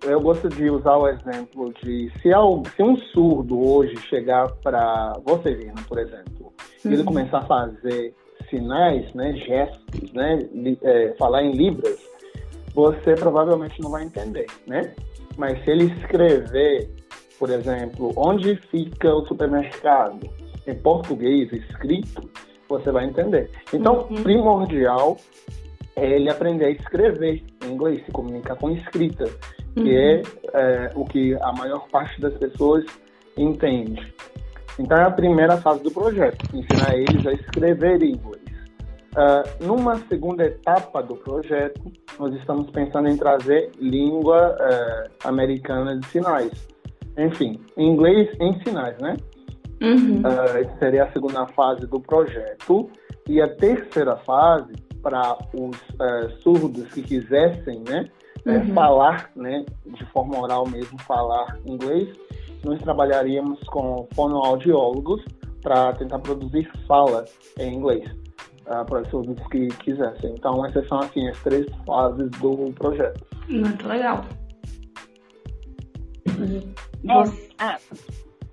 Eu 0.05 0.21
gosto 0.21 0.49
de 0.49 0.69
usar 0.71 0.97
o 0.97 1.09
exemplo 1.09 1.73
de 1.83 2.11
se, 2.21 2.33
al- 2.33 2.63
se 2.77 2.83
um 2.83 2.97
surdo 2.97 3.59
hoje 3.69 3.97
chegar 4.09 4.49
para 4.63 5.15
você, 5.25 5.55
Vina, 5.55 5.75
por 5.89 5.99
exemplo, 5.99 6.53
e 6.85 6.89
ele 6.89 6.99
Uhum. 6.99 7.05
começar 7.07 7.39
a 7.39 7.47
fazer 7.47 8.15
sinais, 8.51 9.13
né, 9.15 9.33
gestos, 9.35 10.13
né, 10.13 10.39
li- 10.53 10.79
é, 10.83 11.15
falar 11.19 11.43
em 11.43 11.53
libras, 11.53 11.99
você 12.75 13.15
provavelmente 13.15 13.81
não 13.81 13.91
vai 13.91 14.05
entender, 14.05 14.47
né? 14.67 14.95
Mas 15.37 15.63
se 15.65 15.71
ele 15.71 15.85
escrever, 15.85 16.89
por 17.39 17.51
exemplo, 17.51 18.13
onde 18.17 18.55
fica 18.71 19.13
o 19.15 19.27
supermercado 19.27 20.29
em 20.67 20.75
português 20.75 21.51
escrito, 21.53 22.29
você 22.69 22.91
vai 22.91 23.05
entender. 23.07 23.51
Então, 23.73 24.07
Uhum. 24.11 24.23
primordial 24.23 25.17
é 25.97 26.11
ele 26.11 26.29
aprender 26.31 26.65
a 26.67 26.71
escrever 26.71 27.43
em 27.65 27.73
inglês, 27.73 28.05
se 28.05 28.13
comunicar 28.13 28.57
com 28.57 28.71
escrita, 28.71 29.25
que 29.75 29.81
Uhum. 29.81 29.89
é, 29.89 30.23
é, 30.55 30.93
o 30.95 31.05
que 31.05 31.35
a 31.35 31.53
maior 31.53 31.87
parte 31.89 32.21
das 32.21 32.35
pessoas 32.35 32.85
entende. 33.37 34.13
Então, 34.79 34.97
é 34.99 35.05
a 35.05 35.11
primeira 35.11 35.57
fase 35.59 35.83
do 35.83 35.91
projeto, 35.91 36.39
ensinar 36.55 36.95
eles 36.95 37.27
a 37.27 37.33
escrever 37.33 38.03
em 38.03 38.13
inglês. 38.13 38.43
Ah, 39.19 39.43
numa 39.61 39.97
segunda 40.09 40.45
etapa 40.45 41.03
do 41.03 41.17
projeto, 41.17 41.81
nós 42.19 42.35
estamos 42.35 42.69
pensando 42.71 43.09
em 43.09 43.17
trazer 43.17 43.71
língua 43.81 44.55
eh, 44.61 45.05
americana 45.25 45.97
de 45.99 46.07
sinais. 46.09 46.53
Enfim, 47.17 47.59
inglês 47.79 48.29
em 48.39 48.53
sinais, 48.63 48.99
né? 48.99 49.17
Uhum. 49.81 50.23
Essa 50.27 50.79
seria 50.79 51.05
a 51.05 51.13
segunda 51.13 51.47
fase 51.49 51.87
do 51.87 52.01
projeto. 52.01 52.91
E 53.29 53.41
a 53.41 53.49
terceira 53.49 54.17
fase, 54.19 54.73
para 55.03 55.37
os 55.55 55.77
eh, 56.01 56.29
surdos 56.43 56.89
que 56.93 57.03
quisessem 57.03 57.83
né, 57.89 58.09
eh, 58.47 58.59
Uhum. 58.59 58.75
falar, 58.75 59.31
né, 59.37 59.65
de 59.87 60.05
forma 60.13 60.41
oral 60.41 60.67
mesmo, 60.69 61.01
falar 61.03 61.59
inglês, 61.67 62.09
nós 62.65 62.81
trabalharíamos 62.83 63.61
com 63.69 64.09
fonoaudiólogos 64.15 65.25
para 65.63 65.93
tentar 65.95 66.19
produzir 66.21 66.71
fala 66.87 67.25
em 67.59 67.75
inglês 67.75 68.09
ah, 68.67 68.85
para 68.85 69.03
os 69.03 69.09
surdos 69.09 69.37
que 69.49 69.69
quisessem. 69.69 70.33
Então, 70.33 70.65
essas 70.67 70.87
são 70.89 70.99
assim, 70.99 71.29
as 71.29 71.39
três 71.43 71.67
fases 71.85 72.31
do 72.41 72.73
projeto. 72.73 73.25
Muito 73.49 73.87
legal. 73.87 74.25
É, 76.27 77.15
ah, 77.59 77.79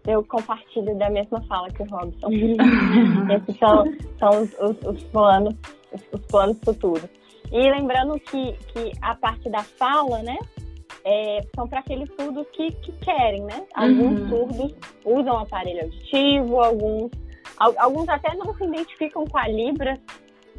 eu 0.08 0.24
compartilho 0.26 0.98
da 0.98 1.10
mesma 1.10 1.42
fala 1.44 1.70
que 1.70 1.84
o 1.84 1.86
Robson. 1.86 2.30
Esses 3.30 3.58
são, 3.58 3.84
são 4.20 4.42
os, 4.44 4.54
os- 4.60 4.86
os 4.96 5.04
planos, 5.06 5.54
os, 5.94 6.02
os 6.20 6.26
planos 6.28 6.58
futuros. 6.64 7.10
E 7.52 7.70
lembrando 7.72 8.20
que, 8.20 8.54
que 8.74 8.92
a 9.02 9.16
parte 9.16 9.50
da 9.50 9.64
fala, 9.64 10.22
né? 10.24 10.38
é, 11.06 11.42
são 11.56 11.68
para 11.68 11.80
aqueles 11.80 12.10
surdos 12.16 12.46
que, 12.54 12.72
que 12.72 12.92
querem, 12.94 13.44
né? 13.44 13.66
Alguns 13.76 14.20
Uhum. 14.22 14.30
surdos 14.30 14.76
usam 15.04 15.38
aparelho 15.40 15.82
auditivo, 15.84 16.62
alguns, 16.62 17.12
al- 17.58 17.74
alguns 17.78 18.08
até 18.08 18.34
não 18.36 18.56
se 18.56 18.64
identificam 18.64 19.26
com 19.26 19.38
a 19.38 19.48
Libra, 19.48 20.00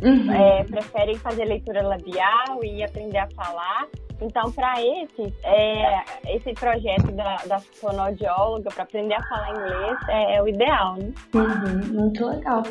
uhum. 0.03 0.33
é, 0.33 0.65
preferem 0.65 1.17
fazer 1.17 1.45
leitura 1.45 1.83
labial 1.83 2.63
e 2.63 2.83
aprender 2.83 3.19
a 3.19 3.29
falar. 3.31 3.87
Então, 4.21 4.51
para 4.53 4.75
esse, 4.81 5.35
é, 5.45 6.37
esse 6.37 6.53
projeto 6.55 7.13
da, 7.13 7.37
da 7.47 7.59
fonoaudióloga, 7.59 8.71
para 8.73 8.85
aprender 8.85 9.15
a 9.15 9.23
falar 9.29 9.51
inglês, 9.51 9.99
é, 10.09 10.37
é 10.37 10.43
o 10.43 10.49
ideal, 10.49 10.97
né? 10.97 11.13
Uhum, 11.35 12.03
muito 12.03 12.27
legal. 12.27 12.63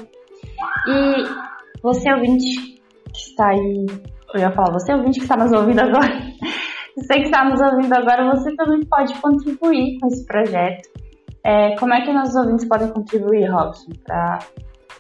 E 0.87 1.81
você 1.81 2.11
ouvinte 2.13 2.81
que 3.13 3.19
está 3.19 3.49
aí, 3.49 3.85
eu 4.33 4.39
ia 4.39 4.51
falar, 4.51 4.71
você 4.71 4.93
ouvinte 4.93 5.19
que 5.19 5.25
está 5.25 5.35
nos 5.35 5.51
ouvindo 5.51 5.81
agora, 5.81 6.07
você 6.97 7.13
que 7.15 7.25
está 7.25 7.43
nos 7.43 7.61
ouvindo 7.61 7.93
agora, 7.93 8.35
você 8.35 8.55
também 8.55 8.79
pode 8.89 9.13
contribuir 9.21 9.99
com 9.99 10.07
esse 10.07 10.25
projeto. 10.25 10.89
É, 11.45 11.75
como 11.75 11.93
é 11.93 12.01
que 12.01 12.13
nossos 12.13 12.35
ouvintes 12.35 12.67
podem 12.67 12.89
contribuir, 12.89 13.51
Robson, 13.51 13.91
para 14.05 14.39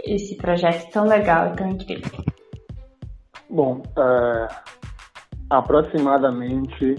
esse 0.03 0.35
projeto 0.35 0.89
tão 0.91 1.05
legal 1.05 1.53
e 1.53 1.55
tão 1.55 1.69
incrível? 1.69 2.23
Bom, 3.49 3.81
é, 3.97 4.47
aproximadamente, 5.49 6.95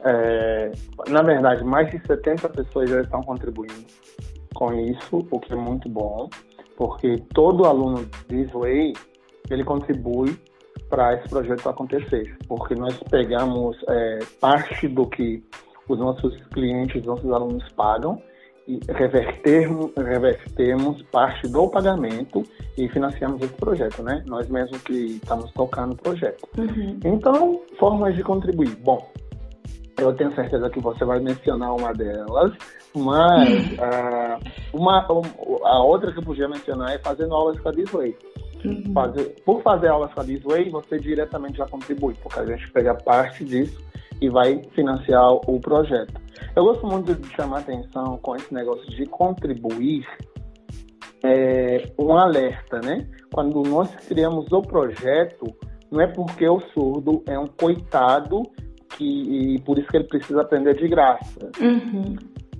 é, 0.00 0.70
na 1.08 1.22
verdade, 1.22 1.64
mais 1.64 1.90
de 1.90 1.98
70 2.06 2.48
pessoas 2.50 2.90
já 2.90 3.00
estão 3.00 3.20
contribuindo 3.22 3.86
com 4.54 4.72
isso, 4.74 5.26
o 5.30 5.40
que 5.40 5.52
é 5.52 5.56
muito 5.56 5.88
bom, 5.88 6.28
porque 6.76 7.16
todo 7.34 7.64
aluno 7.64 8.08
de 8.28 8.48
Sway, 8.50 8.92
ele 9.50 9.64
contribui 9.64 10.38
para 10.88 11.14
esse 11.14 11.28
projeto 11.28 11.68
acontecer, 11.68 12.36
porque 12.46 12.74
nós 12.74 12.96
pegamos 13.10 13.76
é, 13.88 14.18
parte 14.40 14.88
do 14.88 15.06
que 15.06 15.42
os 15.88 15.98
nossos 15.98 16.36
clientes, 16.48 17.00
os 17.00 17.06
nossos 17.06 17.30
alunos 17.30 17.68
pagam 17.72 18.20
revertermos, 18.88 19.92
revertemos 19.96 21.02
parte 21.10 21.48
do 21.48 21.68
pagamento 21.68 22.42
e 22.76 22.88
financiamos 22.88 23.40
esse 23.40 23.54
projeto, 23.54 24.02
né? 24.02 24.22
Nós 24.26 24.48
mesmos 24.48 24.82
que 24.82 25.18
estamos 25.22 25.50
tocando 25.52 25.92
o 25.92 25.96
projeto. 25.96 26.46
Uhum. 26.58 26.98
Então, 27.04 27.60
formas 27.78 28.14
de 28.14 28.22
contribuir. 28.22 28.76
Bom, 28.76 29.10
eu 29.98 30.12
tenho 30.12 30.34
certeza 30.34 30.68
que 30.68 30.80
você 30.80 31.04
vai 31.04 31.18
mencionar 31.18 31.74
uma 31.74 31.92
delas, 31.94 32.52
mas 32.94 33.72
uh, 33.72 34.38
uma, 34.72 35.06
a 35.64 35.82
outra 35.82 36.12
que 36.12 36.18
eu 36.18 36.22
podia 36.22 36.48
mencionar 36.48 36.94
é 36.94 36.98
fazendo 36.98 37.34
aulas 37.34 37.58
com 37.60 37.70
a 37.70 37.72
Disway. 37.72 38.16
Uhum. 38.64 38.92
Fazer, 38.92 39.36
por 39.44 39.62
fazer 39.62 39.88
aulas 39.88 40.12
com 40.12 40.20
a 40.20 40.24
Disway, 40.24 40.68
você 40.68 40.98
diretamente 40.98 41.58
já 41.58 41.66
contribui, 41.66 42.14
porque 42.22 42.40
a 42.40 42.44
gente 42.44 42.70
pega 42.70 42.94
parte 42.94 43.44
disso 43.44 43.88
e 44.20 44.28
vai 44.28 44.62
financiar 44.74 45.32
o 45.32 45.60
projeto. 45.60 46.14
Eu 46.54 46.64
gosto 46.64 46.86
muito 46.86 47.14
de 47.14 47.28
chamar 47.34 47.60
atenção 47.60 48.18
com 48.18 48.36
esse 48.36 48.52
negócio 48.52 48.88
de 48.90 49.06
contribuir 49.06 50.06
é, 51.22 51.90
um 51.98 52.12
alerta, 52.12 52.80
né? 52.80 53.08
Quando 53.32 53.62
nós 53.62 53.94
criamos 54.06 54.50
o 54.52 54.62
projeto, 54.62 55.46
não 55.90 56.00
é 56.00 56.06
porque 56.06 56.48
o 56.48 56.60
surdo 56.72 57.22
é 57.26 57.38
um 57.38 57.46
coitado 57.46 58.42
que, 58.96 59.04
e 59.04 59.60
por 59.60 59.78
isso 59.78 59.88
que 59.88 59.96
ele 59.96 60.08
precisa 60.08 60.42
aprender 60.42 60.74
de 60.74 60.88
graça. 60.88 61.50
Uhum. 61.60 62.16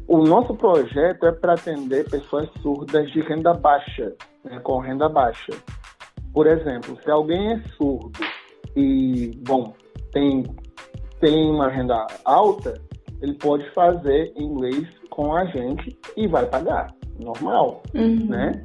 O 0.07 0.25
nosso 0.25 0.55
projeto 0.55 1.27
é 1.27 1.33
para 1.33 1.55
atender 1.55 2.09
pessoas 2.09 2.49
surdas 2.63 3.11
de 3.11 3.21
renda 3.21 3.53
baixa, 3.53 4.15
né, 4.43 4.59
com 4.61 4.79
renda 4.79 5.09
baixa. 5.09 5.53
Por 6.33 6.47
exemplo, 6.47 6.99
se 7.03 7.11
alguém 7.11 7.53
é 7.53 7.63
surdo 7.77 8.19
e, 8.75 9.33
bom, 9.47 9.75
tem 10.13 10.45
tem 11.21 11.51
uma 11.51 11.69
renda 11.69 12.07
alta, 12.25 12.81
ele 13.21 13.35
pode 13.35 13.69
fazer 13.71 14.33
inglês 14.37 14.87
com 15.11 15.35
a 15.35 15.45
gente 15.47 15.97
e 16.17 16.27
vai 16.27 16.47
pagar, 16.47 16.95
normal, 17.19 17.83
uhum. 17.95 18.27
né? 18.27 18.63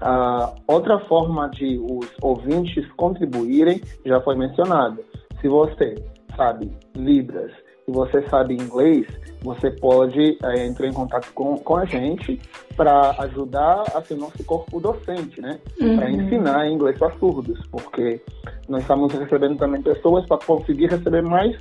Ah, 0.00 0.54
outra 0.66 0.98
forma 1.00 1.48
de 1.50 1.78
os 1.78 2.08
ouvintes 2.22 2.90
contribuírem 2.92 3.82
já 4.04 4.20
foi 4.20 4.36
mencionada. 4.36 5.02
Se 5.40 5.48
você 5.48 5.94
sabe 6.36 6.70
Libras 6.96 7.52
e 7.90 7.92
você 7.92 8.22
sabe 8.28 8.54
inglês, 8.54 9.04
você 9.42 9.70
pode 9.70 10.38
é, 10.44 10.66
entrar 10.66 10.86
em 10.86 10.92
contato 10.92 11.32
com, 11.34 11.56
com 11.58 11.76
a 11.76 11.84
gente 11.84 12.40
para 12.76 13.10
ajudar 13.22 13.82
a 13.94 14.00
ser 14.02 14.14
nosso 14.14 14.44
corpo 14.44 14.80
docente, 14.80 15.40
né? 15.40 15.58
Uhum. 15.80 15.96
Para 15.96 16.10
ensinar 16.10 16.68
inglês 16.68 16.96
para 16.98 17.10
surdos, 17.18 17.58
porque 17.70 18.22
nós 18.68 18.82
estamos 18.82 19.12
recebendo 19.12 19.56
também 19.58 19.82
pessoas 19.82 20.24
para 20.26 20.38
conseguir 20.38 20.86
receber 20.86 21.22
mais 21.22 21.56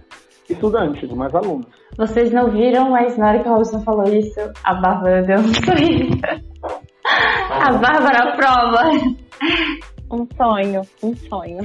estudantes, 0.48 1.10
mais 1.12 1.34
alunos. 1.34 1.68
Vocês 1.98 2.32
não 2.32 2.52
viram, 2.52 2.92
mas 2.92 3.18
na 3.18 3.30
hora 3.30 3.40
que 3.40 3.50
o 3.50 3.54
Robson 3.54 3.82
falou 3.82 4.08
isso, 4.08 4.40
a 4.64 4.74
Bárbara 4.76 5.24
deu 5.24 5.40
um 5.40 5.54
sorriso. 5.54 6.20
a 7.50 7.72
Bárbara 7.74 8.36
prova. 8.36 8.84
Um 10.12 10.28
sonho, 10.38 10.82
um 11.04 11.16
sonho. 11.16 11.60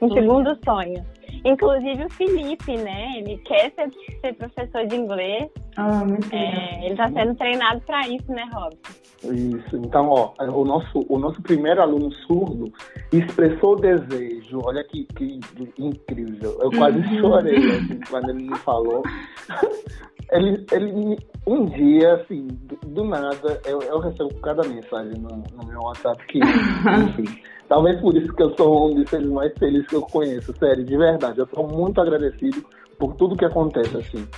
Um 0.00 0.08
segundo 0.12 0.56
sonho. 0.64 1.04
Inclusive 1.44 2.04
o 2.04 2.10
Felipe, 2.10 2.76
né? 2.76 3.18
Ele 3.18 3.38
quer 3.38 3.72
ser, 3.72 3.90
ser 4.20 4.34
professor 4.34 4.86
de 4.86 4.96
inglês. 4.96 5.48
Ah, 5.80 6.04
muito 6.04 6.34
é, 6.34 6.84
Ele 6.84 6.90
está 6.90 7.08
sendo 7.08 7.36
treinado 7.36 7.80
para 7.82 8.00
isso, 8.08 8.28
né, 8.32 8.42
Robson? 8.52 8.92
Isso. 9.32 9.76
Então, 9.76 10.08
ó, 10.08 10.32
o 10.40 10.64
nosso, 10.64 11.06
o 11.08 11.18
nosso 11.20 11.40
primeiro 11.40 11.80
aluno 11.80 12.10
surdo 12.26 12.64
expressou 13.12 13.74
o 13.74 13.76
desejo. 13.76 14.60
Olha 14.64 14.82
que, 14.82 15.04
que 15.04 15.38
incrível. 15.78 16.58
Eu 16.60 16.70
quase 16.72 16.98
uhum. 16.98 17.20
chorei 17.20 17.70
assim, 17.70 18.00
quando 18.10 18.30
ele 18.30 18.50
me 18.50 18.58
falou. 18.58 19.02
Ele, 20.30 20.62
ele, 20.72 21.16
um 21.46 21.64
dia, 21.64 22.16
assim, 22.16 22.48
do, 22.48 22.76
do 22.86 23.02
nada, 23.02 23.62
eu, 23.64 23.80
eu, 23.80 23.98
recebo 23.98 24.28
cada 24.42 24.62
mensagem 24.68 25.14
no, 25.14 25.42
no 25.56 25.66
meu 25.66 25.80
WhatsApp 25.80 26.22
que, 26.26 26.38
enfim, 26.38 27.40
talvez 27.66 27.98
por 27.98 28.14
isso 28.14 28.30
que 28.34 28.42
eu 28.42 28.54
sou 28.54 28.90
um 28.90 28.94
dos 28.96 29.08
seres 29.08 29.26
mais 29.30 29.50
felizes 29.58 29.86
que 29.86 29.96
eu 29.96 30.02
conheço, 30.02 30.54
sério, 30.58 30.84
de 30.84 30.98
verdade. 30.98 31.38
Eu 31.38 31.48
sou 31.54 31.66
muito 31.66 31.98
agradecido 31.98 32.62
por 32.98 33.14
tudo 33.14 33.38
que 33.38 33.46
acontece, 33.46 33.96
assim. 33.96 34.28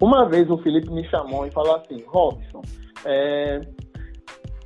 Uma 0.00 0.28
vez 0.28 0.50
o 0.50 0.58
Felipe 0.58 0.90
me 0.90 1.08
chamou 1.08 1.46
e 1.46 1.50
falou 1.50 1.76
assim, 1.76 2.02
Robson, 2.06 2.62
é, 3.04 3.60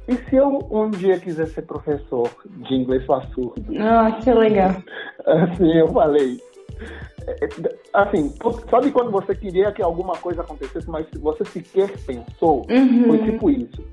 e 0.08 0.16
se 0.28 0.36
eu 0.36 0.66
um 0.70 0.90
dia 0.90 1.20
quiser 1.20 1.46
ser 1.46 1.62
professor 1.62 2.28
de 2.44 2.74
inglês 2.74 3.04
para 3.06 3.22
surdo? 3.28 3.64
Ah, 3.78 4.18
que 4.20 4.32
legal. 4.32 4.70
Assim, 5.24 5.70
eu 5.72 5.88
falei, 5.88 6.40
assim, 7.92 8.32
sabe 8.70 8.90
quando 8.90 9.10
você 9.10 9.34
queria 9.34 9.70
que 9.72 9.82
alguma 9.82 10.16
coisa 10.16 10.40
acontecesse, 10.40 10.88
mas 10.88 11.06
você 11.20 11.44
sequer 11.44 11.92
pensou? 12.06 12.66
Uhum. 12.70 13.04
Foi 13.06 13.18
tipo 13.18 13.50
isso. 13.50 13.84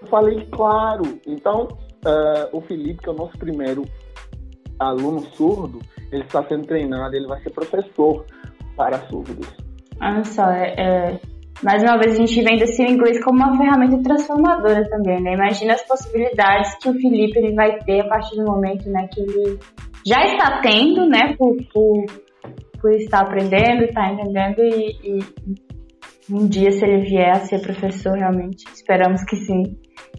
Eu 0.00 0.06
falei, 0.08 0.46
claro. 0.52 1.18
Então, 1.26 1.68
uh, 2.04 2.56
o 2.56 2.60
Felipe, 2.62 3.02
que 3.02 3.08
é 3.08 3.12
o 3.12 3.16
nosso 3.16 3.36
primeiro 3.38 3.84
aluno 4.78 5.22
surdo, 5.34 5.80
ele 6.12 6.22
está 6.22 6.42
sendo 6.44 6.66
treinado, 6.66 7.16
ele 7.16 7.26
vai 7.26 7.40
ser 7.42 7.50
professor 7.50 8.24
para 8.76 8.98
surdos. 9.08 9.65
Olha 10.00 10.24
só, 10.24 10.50
é, 10.50 10.74
é, 10.78 11.20
mais 11.62 11.82
uma 11.82 11.98
vez 11.98 12.12
a 12.12 12.16
gente 12.16 12.42
vem 12.42 12.58
desse 12.58 12.82
inglês 12.82 13.22
como 13.24 13.38
uma 13.38 13.56
ferramenta 13.56 14.02
transformadora 14.02 14.88
também, 14.88 15.22
né? 15.22 15.34
Imagina 15.34 15.74
as 15.74 15.86
possibilidades 15.86 16.76
que 16.78 16.88
o 16.88 16.94
Felipe 16.94 17.38
ele 17.38 17.54
vai 17.54 17.78
ter 17.78 18.00
a 18.00 18.08
partir 18.08 18.36
do 18.36 18.44
momento 18.44 18.88
né, 18.90 19.08
que 19.12 19.20
ele 19.20 19.58
já 20.06 20.24
está 20.26 20.60
tendo, 20.60 21.06
né, 21.08 21.34
por, 21.36 21.56
por 21.72 22.04
por 22.80 22.92
estar 22.92 23.22
aprendendo, 23.22 23.84
estar 23.84 24.12
entendendo 24.12 24.62
e, 24.62 24.96
e, 25.02 25.18
um 26.30 26.46
dia 26.46 26.70
se 26.70 26.84
ele 26.84 27.02
vier 27.02 27.30
a 27.30 27.40
ser 27.40 27.60
professor 27.60 28.16
realmente, 28.16 28.64
esperamos 28.72 29.24
que 29.24 29.36
sim, 29.36 29.76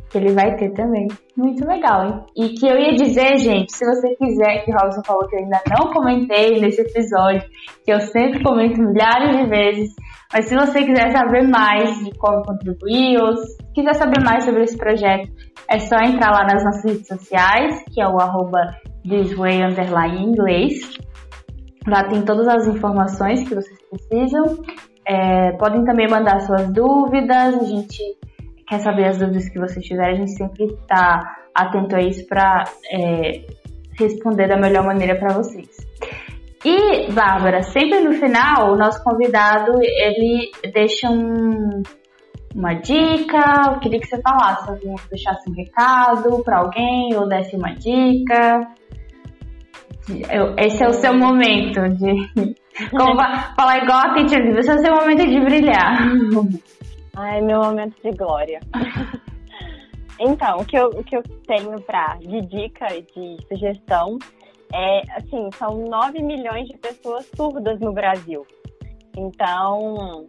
que 0.09 0.17
ele 0.17 0.33
vai 0.33 0.55
ter 0.55 0.71
também. 0.73 1.07
Muito 1.35 1.65
legal, 1.67 2.05
hein? 2.05 2.23
E 2.35 2.49
que 2.49 2.67
eu 2.67 2.77
ia 2.77 2.95
dizer, 2.95 3.37
gente, 3.37 3.71
se 3.73 3.85
você 3.85 4.15
quiser, 4.15 4.63
que 4.63 4.71
o 4.71 4.75
Robson 4.75 5.01
falou 5.05 5.27
que 5.27 5.35
eu 5.35 5.39
ainda 5.39 5.61
não 5.69 5.91
comentei 5.91 6.59
nesse 6.59 6.81
episódio, 6.81 7.43
que 7.83 7.91
eu 7.91 7.99
sempre 7.99 8.43
comento 8.43 8.81
milhares 8.81 9.37
de 9.37 9.45
vezes, 9.47 9.93
mas 10.33 10.45
se 10.45 10.55
você 10.55 10.83
quiser 10.83 11.11
saber 11.11 11.47
mais 11.47 12.03
de 12.03 12.11
como 12.17 12.43
contribuir 12.43 13.21
ou 13.21 13.33
quiser 13.73 13.93
saber 13.95 14.23
mais 14.23 14.43
sobre 14.43 14.63
esse 14.63 14.77
projeto, 14.77 15.29
é 15.69 15.79
só 15.79 15.97
entrar 15.97 16.31
lá 16.31 16.43
nas 16.43 16.63
nossas 16.63 16.83
redes 16.85 17.07
sociais, 17.07 17.83
que 17.93 18.01
é 18.01 18.07
o 18.07 18.19
arroba 18.19 18.75
inglês, 19.05 20.97
Lá 21.87 22.03
tem 22.03 22.21
todas 22.21 22.47
as 22.49 22.67
informações 22.67 23.47
que 23.47 23.55
vocês 23.55 23.79
precisam. 23.89 24.43
É, 25.07 25.53
podem 25.53 25.85
também 25.85 26.05
mandar 26.09 26.41
suas 26.41 26.69
dúvidas. 26.73 27.55
A 27.55 27.63
gente 27.63 28.03
quer 28.67 28.79
saber 28.79 29.05
as 29.05 29.17
dúvidas 29.17 29.49
que 29.49 29.59
vocês 29.59 29.85
tiverem. 29.85 30.13
A 30.13 30.17
gente 30.17 30.37
sempre 30.37 30.65
está 30.65 31.35
atento 31.55 31.95
a 31.95 32.01
isso 32.01 32.27
para 32.27 32.63
é, 32.91 33.45
responder 33.97 34.47
da 34.47 34.57
melhor 34.57 34.85
maneira 34.85 35.15
para 35.17 35.33
vocês. 35.33 35.69
E, 36.65 37.11
Bárbara, 37.11 37.63
sempre 37.63 38.01
no 38.01 38.13
final, 38.13 38.73
o 38.73 38.77
nosso 38.77 39.03
convidado, 39.03 39.71
ele 39.81 40.51
deixa 40.73 41.09
um, 41.09 41.81
uma 42.53 42.73
dica, 42.73 43.71
eu 43.73 43.79
queria 43.79 43.99
que 43.99 44.07
você 44.07 44.21
falasse, 44.21 44.71
deixasse 45.09 45.49
um 45.49 45.53
recado 45.53 46.43
para 46.43 46.59
alguém 46.59 47.15
ou 47.15 47.27
desse 47.27 47.55
uma 47.55 47.73
dica 47.73 48.67
esse 50.57 50.83
é 50.83 50.87
o 50.87 50.93
seu 50.93 51.13
momento 51.17 51.81
de. 51.89 52.55
Como 52.91 53.19
falar 53.55 53.83
igual 53.83 53.99
a 53.99 54.13
Teacher 54.13 54.55
esse 54.55 54.69
é 54.69 54.75
o 54.75 54.79
seu 54.79 54.95
momento 54.95 55.27
de 55.27 55.39
brilhar. 55.39 55.97
Ai, 57.19 57.41
meu 57.41 57.63
momento 57.63 57.99
de 58.01 58.11
glória. 58.11 58.59
Então, 60.19 60.57
o 60.57 60.65
que 60.65 60.75
eu, 60.75 60.87
o 60.87 61.03
que 61.03 61.15
eu 61.15 61.21
tenho 61.45 61.79
pra, 61.81 62.15
de 62.15 62.41
dica 62.41 62.87
e 62.91 63.03
de 63.03 63.37
sugestão 63.47 64.17
é, 64.73 65.01
assim, 65.15 65.47
são 65.55 65.85
9 65.85 66.23
milhões 66.23 66.67
de 66.67 66.75
pessoas 66.79 67.29
surdas 67.35 67.79
no 67.79 67.93
Brasil. 67.93 68.43
Então, 69.15 70.25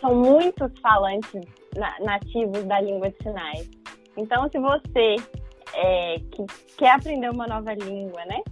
são 0.00 0.16
muitos 0.16 0.72
falantes 0.80 1.42
nativos 2.00 2.64
da 2.64 2.80
língua 2.80 3.08
de 3.08 3.18
sinais. 3.22 3.70
Então, 4.16 4.48
se 4.50 4.58
você 4.58 5.14
é, 5.74 6.16
que 6.32 6.44
quer 6.76 6.96
aprender 6.96 7.30
uma 7.30 7.46
nova 7.46 7.72
língua, 7.72 8.24
né? 8.24 8.42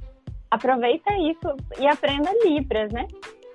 Aproveita 0.49 1.13
isso 1.15 1.57
e 1.81 1.89
aprenda 1.89 2.31
Libras, 2.45 2.93
né? 2.93 3.09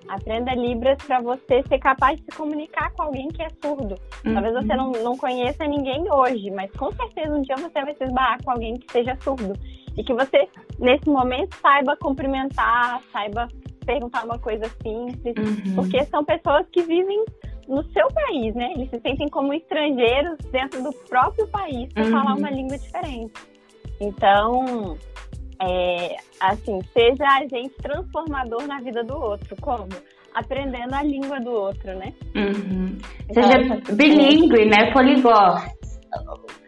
Aprenda 0.08 0.54
Libras 0.54 0.98
para 1.06 1.22
você 1.22 1.64
ser 1.68 1.80
capaz 1.80 2.20
de 2.20 2.26
se 2.26 2.38
comunicar 2.38 2.92
com 2.94 3.04
alguém 3.04 3.28
que 3.30 3.42
é 3.42 3.50
surdo. 3.62 3.96
Uhum. 4.26 4.34
Talvez 4.34 4.54
você 4.54 4.76
não, 4.76 4.92
não 4.92 5.18
conheça 5.18 5.66
ninguém 5.66 6.12
hoje, 6.12 6.52
mas 6.52 6.72
com 6.72 6.92
certeza 6.92 7.34
um 7.34 7.42
dia 7.42 7.56
você 7.56 7.82
vai 7.82 7.96
se 7.96 8.04
esbarrar 8.04 8.44
com 8.44 8.52
alguém 8.52 8.76
que 8.76 8.92
seja 8.92 9.16
surdo. 9.22 9.54
E 9.96 10.04
que 10.04 10.14
você, 10.14 10.48
nesse 10.80 11.08
momento, 11.08 11.56
saiba 11.62 11.96
cumprimentar, 11.98 13.02
saiba 13.12 13.48
perguntar 13.86 14.26
uma 14.26 14.40
coisa 14.40 14.68
simples, 14.82 15.36
uhum. 15.38 15.76
porque 15.76 16.04
são 16.06 16.24
pessoas 16.24 16.66
que 16.72 16.82
vivem 16.82 17.24
no 17.68 17.84
seu 17.92 18.08
país, 18.10 18.54
né? 18.56 18.74
Eles 18.76 18.90
se 18.90 19.00
sentem 19.00 19.30
como 19.30 19.54
estrangeiros 19.54 20.38
dentro 20.52 20.82
do 20.84 20.92
próprio 21.08 21.48
país 21.48 21.92
para 21.94 22.04
uhum. 22.04 22.12
falar 22.12 22.36
uma 22.36 22.50
língua 22.50 22.78
diferente. 22.78 23.34
Então, 24.00 24.98
é, 25.64 26.16
assim, 26.40 26.82
seja 26.92 27.26
agente 27.26 27.76
transformador 27.82 28.68
na 28.68 28.80
vida 28.80 29.04
do 29.04 29.16
outro. 29.16 29.56
Como? 29.62 29.88
Aprendendo 30.34 30.94
a 30.94 31.04
língua 31.04 31.40
do 31.40 31.52
outro, 31.52 31.96
né? 31.96 32.12
Uhum. 32.36 32.98
Então, 33.30 33.44
seja 33.44 33.96
bilíngue, 33.96 34.66
né? 34.66 34.92
Poliglota. 34.92 35.72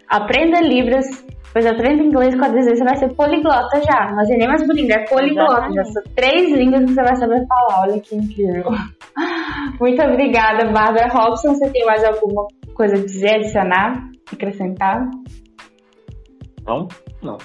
Aprenda 0.07 0.61
Libras, 0.61 1.05
pois 1.51 1.65
aprenda 1.65 2.03
inglês 2.03 2.35
com 2.35 2.45
a 2.45 2.49
vezes 2.49 2.77
você 2.77 2.83
vai 2.85 2.95
ser 2.95 3.13
poliglota 3.15 3.81
já. 3.81 4.11
Não 4.11 4.21
é 4.21 4.37
nem 4.37 4.47
mais 4.47 4.67
bilíngue, 4.67 4.93
é 4.93 5.05
poliglota. 5.05 5.73
Já 5.73 5.83
são 5.83 6.03
três 6.15 6.51
línguas 6.51 6.85
que 6.85 6.93
você 6.93 7.03
vai 7.03 7.15
saber 7.15 7.45
falar. 7.47 7.81
Olha 7.81 7.99
que 7.99 8.15
incrível. 8.15 8.71
Muito 9.81 10.01
obrigada, 10.03 10.71
Bárbara 10.71 11.09
Robson. 11.11 11.55
Você 11.55 11.69
tem 11.71 11.85
mais 11.85 12.03
alguma 12.03 12.45
coisa 12.75 12.95
a 12.95 13.03
dizer, 13.03 13.35
adicionar, 13.35 14.09
acrescentar? 14.31 15.09
Não, 16.67 16.87
não. 17.21 17.37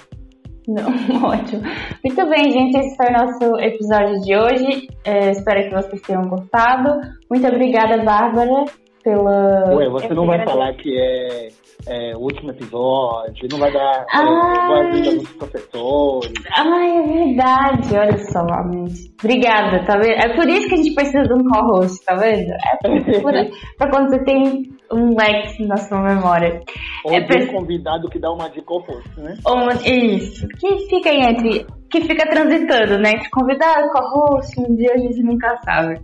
Não, 0.67 0.85
ótimo. 1.27 1.61
Muito 2.03 2.29
bem, 2.29 2.51
gente. 2.51 2.77
Esse 2.77 2.95
foi 2.95 3.07
o 3.07 3.13
nosso 3.13 3.59
episódio 3.59 4.19
de 4.21 4.35
hoje. 4.35 4.87
É, 5.05 5.31
espero 5.31 5.69
que 5.69 5.75
vocês 5.75 6.01
tenham 6.01 6.23
gostado. 6.23 6.99
Muito 7.29 7.47
obrigada, 7.47 8.03
Bárbara, 8.03 8.65
pela. 9.03 9.73
Ué, 9.73 9.89
você 9.89 10.13
não 10.13 10.25
vai 10.25 10.45
falar 10.45 10.73
que 10.75 10.95
é 10.97 11.49
é, 11.87 12.15
o 12.15 12.19
último 12.19 12.51
episódio, 12.51 13.47
não 13.51 13.59
vai 13.59 13.71
dar 13.71 14.05
é, 14.13 14.67
boas-vindas 14.67 15.15
dos 15.15 15.33
professores. 15.33 16.33
Ai, 16.55 16.97
é 16.97 17.01
verdade, 17.01 17.97
olha 17.97 18.17
só, 18.17 18.45
mente. 18.65 19.11
Obrigada, 19.23 19.83
tá 19.85 19.97
vendo? 19.97 20.21
É 20.21 20.35
por 20.35 20.47
isso 20.47 20.67
que 20.67 20.75
a 20.75 20.77
gente 20.77 20.93
precisa 20.93 21.23
de 21.23 21.33
um 21.33 21.43
co-host, 21.43 22.05
tá 22.05 22.15
vendo? 22.15 22.51
É 22.51 23.19
por, 23.19 23.33
pra 23.77 23.89
quando 23.89 24.09
você 24.09 24.23
tem 24.23 24.69
um 24.93 25.15
leque 25.15 25.65
na 25.65 25.77
sua 25.77 26.01
memória. 26.01 26.61
Ou 27.05 27.13
é 27.13 27.19
um 27.19 27.47
convidado 27.47 28.09
que 28.09 28.19
dá 28.19 28.31
uma 28.31 28.49
de 28.49 28.61
co-host, 28.61 29.09
né? 29.17 29.35
Ou, 29.45 29.69
isso, 29.85 30.47
que 30.59 30.87
fica 30.87 31.09
entre 31.09 31.65
que 31.89 32.01
fica 32.01 32.25
transitando, 32.29 32.99
né? 32.99 33.11
Entre 33.11 33.29
convidado, 33.29 33.89
co-host, 33.91 34.59
um 34.61 34.75
dia 34.75 34.93
a 34.93 34.97
gente 34.97 35.21
nunca 35.23 35.57
sabe. 35.65 35.99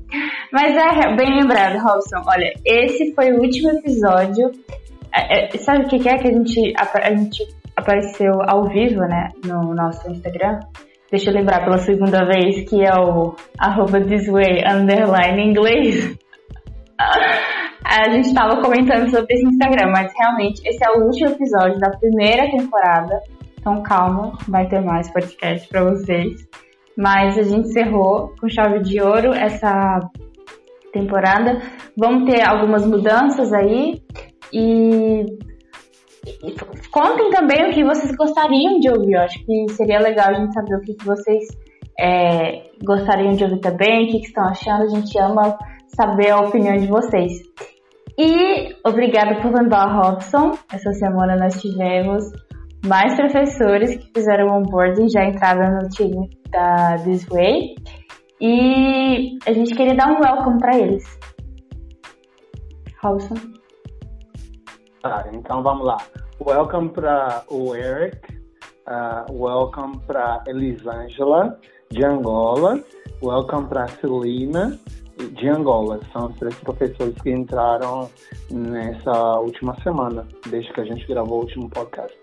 Mas 0.51 0.75
é 0.75 1.15
bem 1.15 1.39
lembrado, 1.39 1.77
Robson. 1.81 2.21
Olha, 2.27 2.51
esse 2.65 3.13
foi 3.13 3.31
o 3.31 3.39
último 3.39 3.69
episódio 3.69 4.51
é, 5.13 5.45
é, 5.45 5.57
sabe 5.57 5.85
o 5.85 5.87
que, 5.87 6.07
é 6.07 6.17
que 6.17 6.27
a 6.27 6.31
gente, 6.31 6.73
a, 6.77 7.07
a, 7.07 7.15
gente 7.15 7.43
apareceu 7.75 8.33
ao 8.47 8.67
vivo, 8.67 9.01
né, 9.01 9.31
no 9.43 9.73
nosso 9.73 10.09
Instagram? 10.09 10.59
Deixa 11.09 11.31
eu 11.31 11.33
lembrar 11.33 11.63
pela 11.63 11.77
segunda 11.79 12.25
vez 12.25 12.69
que 12.69 12.83
é 12.83 12.93
o 12.93 13.35
arroba 13.57 14.01
thisway 14.01 14.63
underline 14.67 15.41
inglês. 15.41 16.17
a 17.87 18.09
gente 18.11 18.27
estava 18.27 18.61
comentando 18.61 19.09
sobre 19.09 19.33
esse 19.33 19.45
Instagram, 19.45 19.91
mas 19.91 20.11
realmente 20.17 20.61
esse 20.67 20.83
é 20.83 20.91
o 20.91 21.05
último 21.05 21.29
episódio 21.29 21.79
da 21.79 21.89
primeira 21.91 22.49
temporada. 22.51 23.21
Então 23.59 23.81
calma, 23.81 24.33
vai 24.47 24.67
ter 24.67 24.81
mais 24.81 25.11
podcast 25.11 25.67
para 25.69 25.83
vocês. 25.83 26.47
Mas 26.97 27.37
a 27.37 27.43
gente 27.43 27.69
encerrou 27.69 28.33
com 28.39 28.49
chave 28.49 28.79
de 28.81 29.01
ouro 29.01 29.31
essa 29.31 29.99
temporada. 30.91 31.61
Vamos 31.95 32.29
ter 32.29 32.41
algumas 32.41 32.85
mudanças 32.85 33.53
aí. 33.53 34.01
E, 34.51 35.25
contem 36.91 37.29
também 37.29 37.69
o 37.69 37.73
que 37.73 37.83
vocês 37.83 38.13
gostariam 38.15 38.79
de 38.79 38.89
ouvir. 38.89 39.13
Eu 39.13 39.21
acho 39.21 39.45
que 39.45 39.71
seria 39.73 39.99
legal 39.99 40.29
a 40.29 40.33
gente 40.33 40.53
saber 40.53 40.75
o 40.75 40.81
que, 40.81 40.93
que 40.93 41.05
vocês 41.05 41.43
é, 41.99 42.63
gostariam 42.83 43.31
de 43.31 43.43
ouvir 43.43 43.59
também, 43.59 44.05
o 44.05 44.11
que, 44.11 44.19
que 44.19 44.27
estão 44.27 44.45
achando. 44.45 44.83
A 44.83 44.87
gente 44.87 45.17
ama 45.19 45.57
saber 45.87 46.31
a 46.31 46.39
opinião 46.39 46.75
de 46.75 46.87
vocês. 46.87 47.31
E 48.19 48.75
obrigada 48.83 49.39
por 49.43 49.53
lembrar 49.53 49.93
Robson. 49.95 50.57
Essa 50.73 50.91
semana 50.93 51.35
nós 51.35 51.61
tivemos 51.61 52.23
mais 52.83 53.15
professores 53.15 53.95
que 53.95 54.11
fizeram 54.11 54.57
onboarding, 54.57 55.07
já 55.07 55.23
entraram 55.23 55.75
no 55.75 55.87
time 55.89 56.27
da 56.49 56.95
This 57.03 57.27
Way. 57.27 57.75
E 58.41 59.37
a 59.45 59.53
gente 59.53 59.75
queria 59.75 59.95
dar 59.95 60.07
um 60.07 60.19
welcome 60.19 60.57
para 60.57 60.79
eles. 60.79 61.03
Robson. 63.03 63.35
Tá, 65.03 65.29
então 65.31 65.61
vamos 65.61 65.85
lá. 65.85 65.97
Welcome 66.43 66.89
para 66.89 67.43
o 67.51 67.75
Eric, 67.75 68.17
uh, 68.87 69.31
welcome 69.31 69.99
para 70.07 70.43
Elisângela, 70.47 71.59
de 71.91 72.03
Angola, 72.03 72.83
welcome 73.21 73.67
para 73.67 73.87
Celina, 73.87 74.75
de 75.17 75.49
Angola. 75.49 75.99
São 76.13 76.27
os 76.27 76.37
três 76.37 76.55
professores 76.55 77.15
que 77.21 77.31
entraram 77.31 78.09
nessa 78.51 79.39
última 79.39 79.75
semana, 79.81 80.27
desde 80.49 80.71
que 80.73 80.81
a 80.81 80.85
gente 80.85 81.07
gravou 81.07 81.39
o 81.39 81.41
último 81.41 81.69
podcast. 81.69 82.17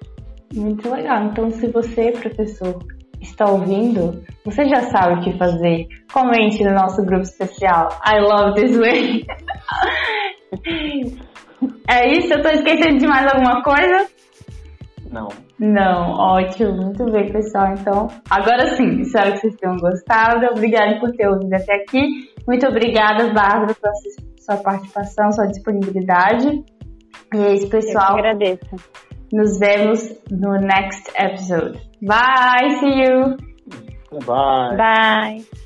Muito 0.55 0.89
legal. 0.91 1.25
Então, 1.25 1.51
se 1.51 1.67
você, 1.69 2.13
professor, 2.13 2.79
está 3.21 3.51
ouvindo, 3.51 4.23
você 4.45 4.69
já 4.69 4.83
sabe 4.83 5.21
o 5.21 5.25
que 5.25 5.39
fazer. 5.39 5.89
Comente 6.13 6.63
no 6.63 6.73
nosso 6.73 7.05
grupo 7.05 7.23
especial. 7.23 7.89
I 8.07 8.21
love 8.21 8.55
this 8.55 8.79
way. 8.79 9.27
É 11.89 12.19
isso? 12.19 12.33
Eu 12.33 12.43
tô 12.43 12.49
esquecendo 12.49 12.99
de 12.99 13.07
mais 13.07 13.27
alguma 13.33 13.63
coisa? 13.63 14.07
Não. 15.11 15.29
Não, 15.65 16.13
ótimo, 16.13 16.73
muito 16.73 17.11
bem, 17.11 17.33
pessoal. 17.33 17.73
Então, 17.73 18.09
agora 18.29 18.77
sim, 18.77 19.01
espero 19.01 19.33
que 19.33 19.39
vocês 19.39 19.57
tenham 19.57 19.77
gostado. 19.79 20.45
Obrigada 20.51 21.01
por 21.01 21.11
ter 21.13 21.27
ouvido 21.27 21.55
até 21.55 21.77
aqui. 21.77 22.03
Muito 22.47 22.67
obrigada, 22.67 23.33
Bárbara, 23.33 23.75
pela 23.75 23.95
sua 24.39 24.57
participação, 24.59 25.33
sua 25.33 25.47
disponibilidade. 25.47 26.63
E 27.35 27.39
é 27.39 27.55
isso, 27.55 27.71
pessoal. 27.71 28.11
Eu 28.11 28.19
agradeço. 28.19 28.77
Nos 29.33 29.59
vemos 29.59 30.15
no 30.31 30.53
next 30.61 31.11
episode. 31.19 31.81
Bye, 32.03 32.77
see 32.79 33.03
you. 33.03 33.37
Bye. 34.27 34.77
Bye. 34.77 35.64